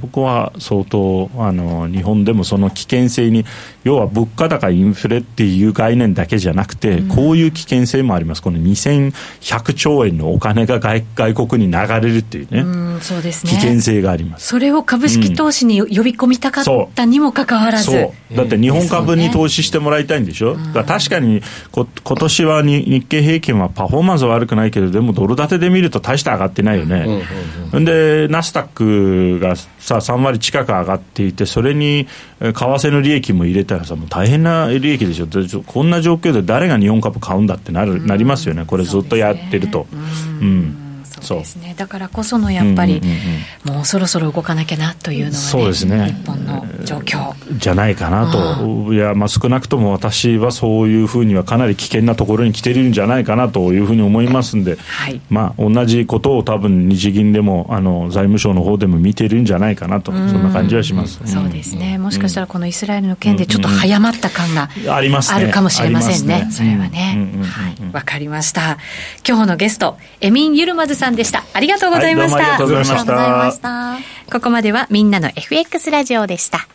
[0.01, 3.45] 僕は相当あの日本でもその危険性に
[3.85, 8.43] 要は物価高インフレっていう概念だけじゃなくて、うん、こういう危険性もあります。
[8.43, 13.53] この2100兆円のお金が外外国に流れるっていうね、うん、そうですね。
[13.53, 14.47] 危険性があります。
[14.47, 17.91] それを株式投資に呼び込みたかったにもかかわらず、
[18.31, 18.33] う。
[18.33, 27.23] ん、だって日本株に投資してもらいたいんでしょ、うん、確かにこ今年はに日経平均はパフォーマンスは悪くないけどでもドル建てで見ると大して上がってないよね、
[27.73, 32.07] でナスダックがさ3割近く上がっていて、それに
[32.41, 35.27] 為替の利益も入れたらさ、もう大変な利益でしょ、
[35.63, 39.87] こんな状況で誰が日本株買うんだってなる、なりますよね、これずっとやってると。
[40.41, 40.88] うん
[41.21, 41.39] そう。
[41.39, 41.75] ですね。
[41.77, 43.03] だからこそのやっぱり、
[43.65, 46.07] もうそろそろ動かなきゃなというのは、ね、そうですね。
[46.07, 47.33] 日本の状況。
[47.53, 66.49] じゃないかなと、いや、まあ、少なくとも私はそういうふうにはかなり危険なところに来てるんじゃないかなというふうに思いますんで、はい、まあ、同じことを多分日銀でもあの財務省の方でも見てるんじゃないかなと、そんな感じはします、そうですね、もしかしたらこのイスラエルの件でちょっと早まった感がありますあるかもしれませんね、ね。
[66.51, 67.29] それはね。
[67.93, 68.79] わ、かりました。
[69.27, 71.45] 今日のゲスト、エミン・ユルマズさんでした。
[71.53, 72.37] ありがとうございました。
[72.37, 73.97] はい、ありがとうございました。
[74.33, 76.69] ここまではみんなの FX ラジオでした。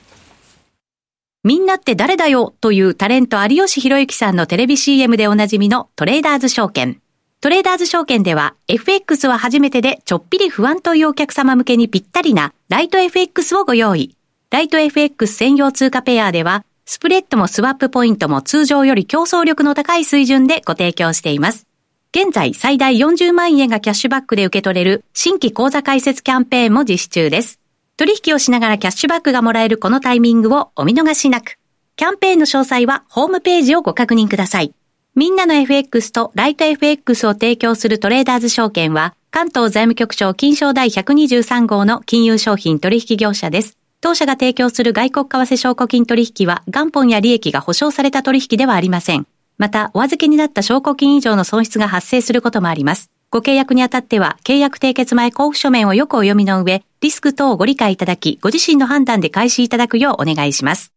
[1.44, 7.02] みんなって誰だよというタレント有吉弘行さんのテレビ CM でおなじみのトレーダーズ証券。
[7.42, 14.16] トレーダーズ証券では FX は初めてでちょっぴり不安というお客様向けにぴったりなライト FX をご用意。
[14.52, 21.68] ライト FX 専用通貨ペアではスプレッドもスワップポイントも通常より競争力の高い水準でご提供しています。
[22.16, 27.60] 現在最大40万円がキャッシュバックで受け取れる新規口座開設キャンペーンも実施中です。
[27.98, 31.58] 取引をしながらキャッシュバックがもらえるこのタイミングをお見逃しなく。
[31.96, 34.76] キャンペーンの詳細はホームページをご確認ください。
[35.16, 43.76] みんなの FX とライト FX を提供するトレーダーズ証券は、関東財務局長金賞第123号の金融商品取引業者です。
[44.02, 49.26] 当社が提供する外国為替証拠金取引は元本や利益が保証された取引ではありません。
[49.64, 53.10] また、お預けになった証拠金以上の損失が発生することもあります。
[53.30, 60.92] ご契約にあたっては、契約締結前交付書面をよくお読みの上、リスク等をご理解いただき、ご自身の判断で開始いただくようお願いします。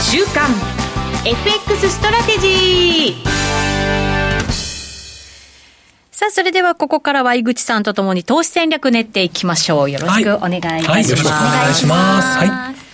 [0.00, 0.50] 週刊
[1.24, 3.28] FX ストラテジー
[6.10, 9.90] さあ、それではここからは井口さんとともに投資戦略練っていきましょう。
[9.92, 10.88] よろしくお願いいたします。
[10.88, 12.38] はい、はい、よろしくお願いします。
[12.38, 12.85] はい。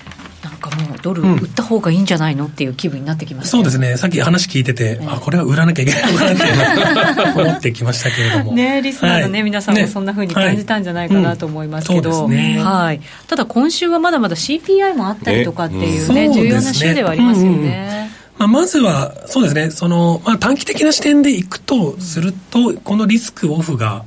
[0.62, 3.96] かもうドル売った方がいいんじゃないのっていう気分になってきました、そうですね。
[3.98, 8.52] さっき話聞いてて、あこれは売らなきゃいけないのかなって思ってきましたけれども。
[8.56, 12.58] ねリスナーのね、はい、皆さんもそんなふうに感じたんじゃないかなと思いますけど、ね。
[12.62, 24.04] はい、ただ今週はまだまだ CPI もあったりとかっていうね、重要な週ではありますよね、まあ、まずは、そうですね、その、まあ、短期的な視点でいくとすると、このリスクオフが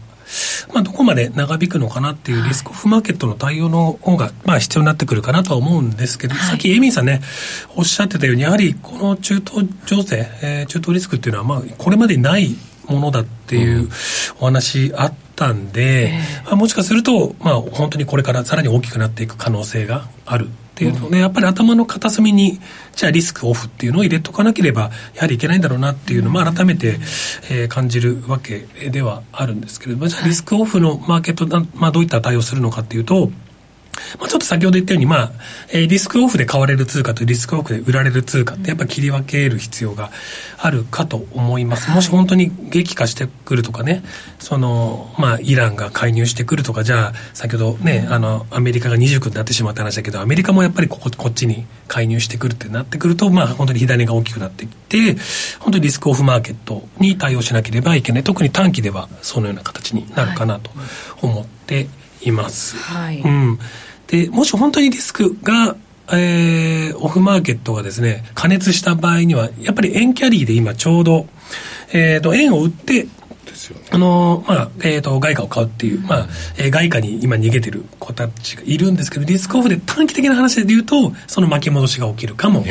[0.74, 7.22] まあ、どこまで長引くのかなっていうリスクオフマーケットの対応の方が、まあ、必要になってくるかなとは思うんですけど、はい、さっきエミンさんね、
[7.76, 12.56] おっしゃってたように、やはりこの中東情勢、えー、中東リスクっていうのは、まあ、これまでにない
[12.88, 13.90] ものだっていう
[14.40, 16.14] お話あったんで、
[16.44, 22.60] うん、まあ、もしかすると、まあ、本当にこれからさらに大きくなっていく可能性があるっていうのね、やっぱり頭の片隅に、
[22.94, 27.00] じゃあリスクオフっていうのを入れとかなければ、やはりいけないんだろうなっていうのも、改めて、
[27.50, 33.32] えー、感じるわけではあるんですけれども、じゃあリスクオフのマーケット、まあ、どういった対応するのかっていうと、
[34.20, 35.32] まあ、ちょっと先ほど言ったように、まあ、
[35.70, 40.12] えー、リスクオフで買われる通貨とリスクオフで売られる通貨ってやっぱ切り分ける必要が
[40.58, 41.90] あるかと思います。
[41.92, 44.04] もし本当に激化してくるとかね、
[44.40, 55.16] その、まあ、イランが介入してくるとか、じゃあ、先ほどね、あの、アメリカが二重苦になってしまった話だけど、アメリカもやっぱりここ、こっちに介入してくるってなってくると、まあ、本当に火種が大きくなってきて、
[55.60, 58.24] 本当にリスクオフマーケットに対応しなければいけない。
[58.24, 60.72] 特に短期ではそのような形になるかなと
[61.22, 61.88] 思って
[62.22, 62.78] います。
[62.78, 63.20] はい。
[63.22, 63.60] うん。
[64.08, 65.76] で、もし本当にリスクが、
[66.12, 71.28] えー、オフマーケットがですね、加熱した場合には、やっぱり円キャリーで今ちょうど、
[71.92, 73.08] えっ、ー、と、円を売って、
[73.92, 76.28] あのまあ、えっ、ー、と、外貨を買うっていう、まあ、
[76.58, 82.64] えー、外貨に今逃げてる子たちがいるんですけど、リスクオフで短期的な話で言うと、その巻き戻しが起きるかも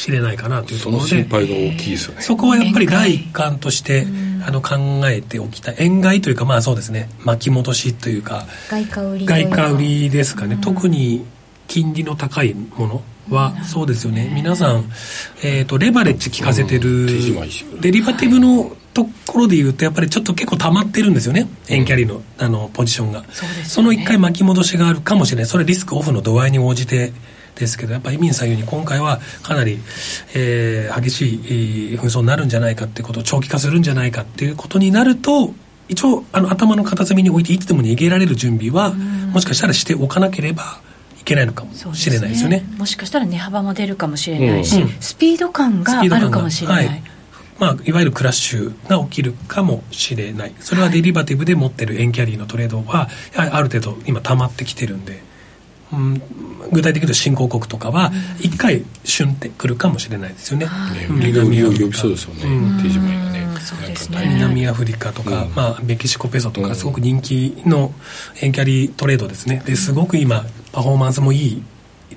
[0.00, 2.22] しれないかなというところで、その心配が大きいですよね。
[2.22, 4.06] そこはやっぱり第一環として、
[4.46, 4.76] あの考
[5.06, 7.10] えておきたい円買いというかまあそうですね。
[7.24, 11.26] 巻き戻しというか外貨売り外貨売りですかね、うん、特に
[11.68, 14.30] 金利の高いものは、そうですよね。
[14.34, 14.90] 皆さん、
[15.44, 17.06] えーと、レバレッジ効かせてる、
[17.80, 21.46] デリバティブのところでいうとやっぱりちょっと結構溜まってるんですよね。
[21.68, 23.24] 円キャリーのあのポジションが。
[23.64, 25.46] そ、ね,、の1回巻き戻しがあるかもしれない。
[25.46, 27.12] それリスクオフの度合いに応じて
[27.60, 29.78] ですけどやっぱりエミンさん言うに今回はかなり、
[30.34, 31.34] えー、激し
[31.94, 35.54] い紛争になるんじゃないかってこと長期化するんじゃないかっていうことになると
[35.88, 38.94] 一応あの頭の片隅に置いていつでも逃げられる準備は
[39.32, 40.80] もしかしたらしておかなければ
[41.20, 47.02] いけないのかもしれないですよね、ね、もしかしたら値幅も出るかもしれないし、うん、スピード感があるかもしれない。
[47.58, 50.54] まあ、いわゆるクラッシュが起きるかもしれない。
[50.60, 55.22] それはデリバティブで持ってる円キャリーのトレードはある程度今溜まってきてるんで
[55.92, 56.22] うん、
[56.72, 60.68] 具体的に言うと新興国とかは一回旬ってくるかもしれないですよね。
[61.08, 62.46] 南アフリカそうですよね。
[64.34, 67.92] 南アフリカとか、まあ、メキシコペソとかすごく人気の
[68.40, 69.62] 円キャリートレードですね。
[69.66, 71.62] ですごく今パフォーマンスもいい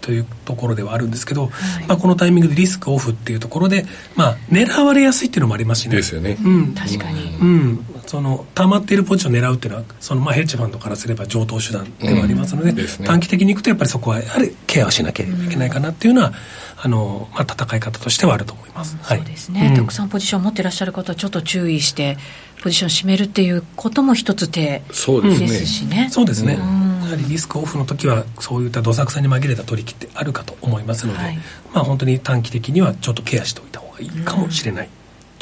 [0.04, 1.50] というところではあるんですけど、は
[1.82, 5.96] い、まあ、このタイミングでリスクオフっていうところで、まあ、狙われやすいっていうのもありますしね。
[5.96, 6.38] ですよね。
[6.44, 7.38] うん、確かに。
[7.40, 12.76] うん、その溜まっているポジションを狙うっていうのはその、まあ、ヘッジファンドからすれば上等手段ではありますのでうん。
[12.76, 16.32] でね、短期的にいくとやっぱりそこはやはりケアしなきゃいけないかなっていうのは、
[16.78, 22.20] あのまあ、戦い方としてはあると思います、はい、そうですね、たくさんポジションを持っていらっしゃる方はちょっと注意して
[22.62, 26.10] ポジションを占めるっていうことも一つ手ですしね。
[26.12, 31.38] そうですね、やはりリスクオフの時はそういったどさくさに紛れた取引ってあるかと思いますので、はい、
[31.74, 34.90] まあ本当に短期的にはちょっとケアしておいた方がいいかもしれない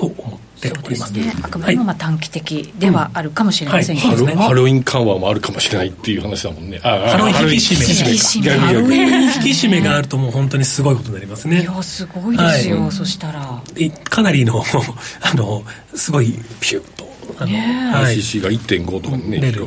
[0.01, 1.13] と思っております。
[1.13, 6.79] ね、あくまでもまあ短期的ではあるかもしれませんけど、ねハロウィン緩和もあるかもしれないっていう話だもんね。
[6.79, 8.57] ハロウィン引き締め。
[8.57, 11.61] ハロウィン引き締めがあるともう本当にすごいことになりますね。
[11.61, 13.61] いやすごいですよ、はい、そしたら。
[14.09, 14.63] かなりの
[15.21, 17.11] あのすごいピュッと。
[17.37, 17.57] あの、
[17.93, 19.65] はい、ICC が1.5とかね出る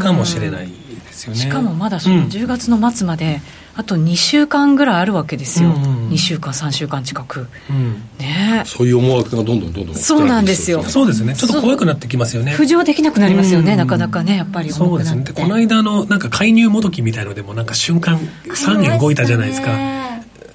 [0.00, 1.38] かもしれないですよね。
[1.40, 3.40] しかもまだその10月の末まで、
[3.74, 5.74] あと2週間ぐらいあるわけですよ、うん。
[5.74, 8.62] うん、2週間3週間近く、うん、ね。
[8.66, 10.82] そういう思惑がどんどんどんどんそうなんですよ。
[10.82, 11.34] そうですね。
[11.34, 12.54] ちょっと怖くなってきますよね。
[12.54, 15.24] 浮上できなくなりますよね、なかなかねやっぱりそうですね。
[15.24, 19.70] でこの間のなんか介入もどきみたいのでもなんか瞬間3円動いたじゃないですか。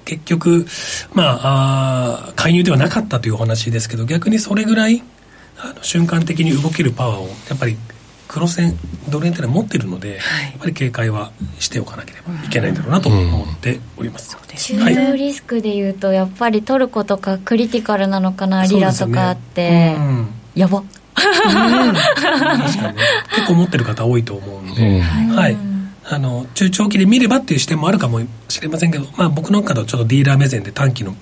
[0.04, 0.66] 結局
[1.12, 5.02] まああ介入ではなかったというお話ですけど逆にそれぐらい
[5.58, 7.76] あの瞬間的に動けるパワーをやっぱり
[8.28, 23.02] 黒線ドル円っていうのは持ってるので、はい、やっぱり警戒はしておかなければいけないんだろうなと思っております、うん、中央リスクでいうとやっぱりトルコとかクリティカルなのかなリラとかあって、ねうん、やば、うん、確かにね。
[23.34, 25.67] 結構持ってる方多いと思うんで、はい
[26.10, 31.14] あの中長期で見ればっていう視点もあるかもしれませんけど、まあ、僕の中ではちょっとディーラー目線で短期の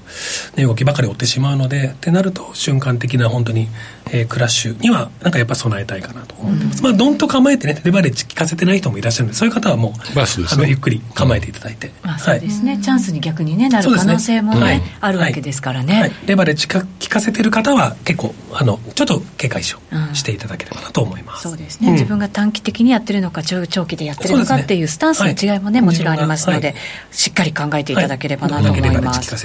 [0.55, 3.69] 値動きばかり追ってしまうのでってなると瞬間的な本当に、
[4.13, 19.75] えー、クラッシュにはなんかやっぱ備えたいかなと思ってます、うん、まあどんと構えてねレバレッジ効かせてない人もいらっしゃるんでそういう方はもう、まあ、あのゆっくり構えていただいて、うん、そうですね、はい、チャンスに逆に、ね、なる可能性もね、ねはい、あるわけですからね、はい、レバレッジ効かせてる方は結構あのちょっと警戒し
[20.13, 26.75] していただければなと思います、そうですね、自分が短期的にやってるのか中長期でやってるのかっていうスタンスの違いもね、もちろんありますので、
[27.11, 29.37] しっかり考えていただければなと思います。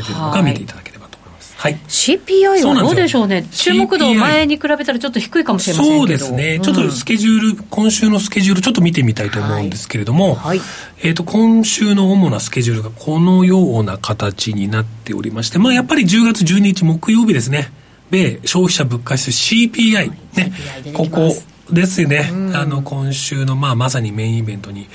[1.61, 10.61] はい、CPI はどうでしょうね、注目度前に比べたらちょっと低いかもしれませんそうですね、ちょっとスケジュール、今週のスケジュール、ちょっと見てみたいと思うんですけれども、はい、
[11.03, 17.71] えっ、と、今週の主なスケジュールがこのような形になっておりまして、まあ、やっぱり10月12日木曜日ですね、
[18.09, 20.53] 米消費者物価指数 CPI、ね、
[20.93, 21.32] ここ
[21.71, 24.88] ですね、あの、今週の、まあ、まさにメインイベントに、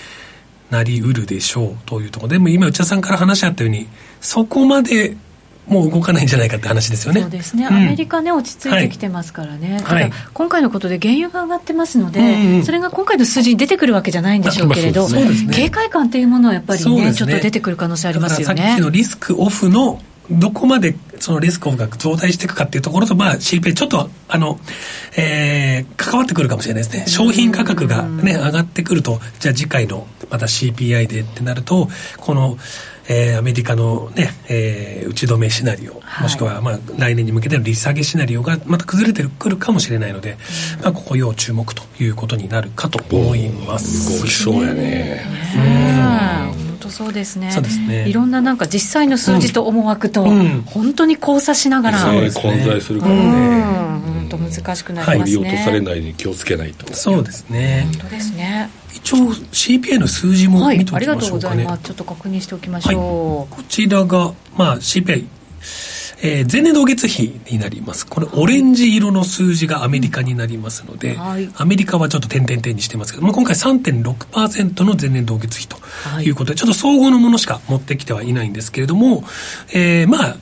[0.71, 3.89] なりうるでしょうというところでも今内田さんから話あったように
[4.21, 5.17] そこまで
[5.67, 7.23] もう動かないんじゃないかって話ですよね。
[7.23, 7.67] そうですね。
[7.67, 9.81] うん、アメリカね落ち着いてきてますからね。
[9.85, 18.63] はい、ただ今回のことで原油が上がってますので、うんうん、それが今回の数字に出てくるわけじゃないんでしょうけれど、ね、警戒感っていうものはやっぱりね、ね、ちょっと出てくる可能性ありますよね。
[18.63, 20.01] さっきのリスクオフの
[20.31, 24.59] どこまでそのリスクオフが増大していくかっていうところと、まあ、CPI ちょっと、あの、
[25.17, 27.07] えー、関わってくるかもしれないですね。
[27.07, 32.59] 商品価格がね、上がってくると、じゃあ次回のまた CPI でってなると、この、
[33.09, 40.37] えー、アメリカのね、えー、打ち止めシナリオ、はい、もしくは、まあ、来年に向けての利下げシナリオがまた崩れてくるかもしれないので、
[40.79, 44.21] うん、まあ、ここ要注目ということになるかと思います。
[44.21, 45.25] 動きそうやね。
[46.61, 47.51] うん当そうですね。
[47.53, 48.09] そうですね。
[48.09, 50.25] いろんななんか実際の数字と思惑と、
[50.67, 53.15] 本当に交差しながら、そうですね、混在するから。
[53.15, 53.87] ね
[54.29, 56.93] 本当難しくなりますね、はい、落とされないように気をつけないと。
[56.95, 57.87] そうですね。
[57.93, 58.71] 本当ですね。
[58.95, 61.83] 一応 CPI の数字も見ておきましょうかね、はい、ありがとうございます。
[61.83, 65.27] ちょっと確認しておきましょう、はい、こちらが、まあ、CPI
[66.23, 68.07] えー、前年同月比になります。
[68.07, 75.77] これ、オレンジ色の数字がアメリカになりますので、はい、アメリカはちょっと点々点にしてますけど、まあ、今回3.6%の前年同月比と
[76.23, 79.25] いうことで、はい、ちょっと総合のものしか持ってきてはいないんですけれども、
[79.75, 80.37] えー、まあ、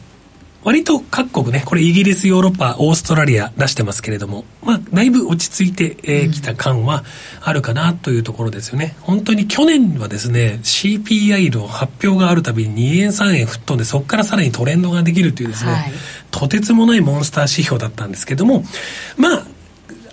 [0.64, 7.04] 割と各国ね、これイギリス、ヨーロッパ、オーストラリア出してますけれども、まあ、だいぶ落ち着いてき、えー、た感は
[7.42, 8.96] あるかなというところですよね。
[9.02, 15.92] 本当に去年はですね、CPI の発表があるたびに2円3円吹っ飛んで、そこからさらにトレンドができるというですね、はい、
[16.30, 18.64] とてつもないモンスター指標だったんですけども、
[19.18, 19.46] まあ、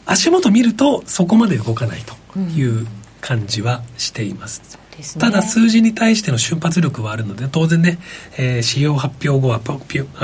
[0.05, 2.01] 足元見るとそこまで動かない
[2.33, 2.85] という
[3.21, 4.80] 感じはしています。
[5.01, 7.99] ね、ただ数字に対しての瞬発力はあるので当然ね、
[8.37, 9.61] えー、指標発表後は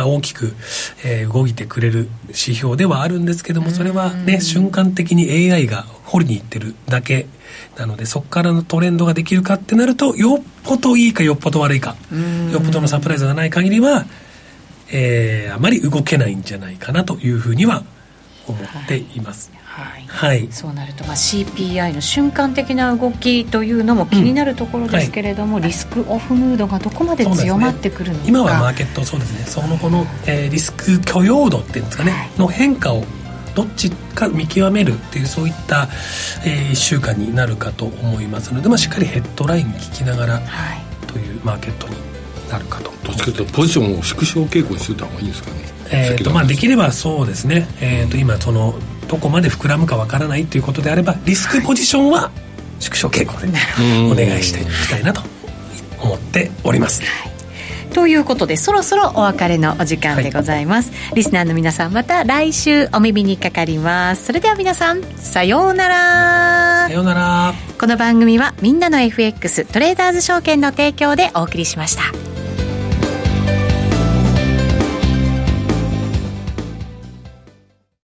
[0.06, 0.54] 大きく、
[1.06, 7.28] えー、動いてくれる指標ではあるんですけどもそれはね瞬間的に AI が掘りにいってるだけ
[7.78, 11.96] なのでそこからのトレンドができるかってなるとよっぽどいいかよっぽど悪いか
[12.52, 14.06] よっぽどのサプライズがない限りは、
[14.92, 17.84] えー、あまり動けないんじゃないかなというふうには
[18.48, 19.50] 思っています。
[19.52, 29.46] はいはい、はい、そうなると、まあ、CPI の瞬間的な動きというのも気になるところですけれども、うんはい、リスクオフムードがどこまで強まってくるのか、ね、今はマーケットそうですね。
[29.46, 33.04] その後の、えー、リスク許容度っていうんですかね、はい、の変化を
[33.54, 35.88] どっちか見極めるっていうそういった、
[36.44, 40.42] えー、1週間になるかと思いますので、まあ、しっかりヘッドライン聞きながら
[41.06, 41.96] というマーケットに
[42.50, 42.92] なるかと。
[43.04, 45.78] どっちかというとポジションを縮小傾向にしてた方がいいんですかね。
[45.90, 48.76] えーとまあ、できればそうですね、えー、と今その
[49.08, 52.32] どこまで膨らむかわからないということであればリスクポジションは
[52.80, 53.48] 縮小傾向で
[54.12, 55.22] お願いしていきたいなと
[56.00, 57.02] 思っております。
[57.94, 64.26] ということでそろそろお別れのお時間でございます、はい、リスナーの皆さんまた来週お耳にかかります。
[64.26, 66.88] それでは皆さんさようなら。
[66.88, 67.54] さようなら。
[67.80, 72.37] この番組はみんなの FX トレーダーズ証券の提供でお送りしました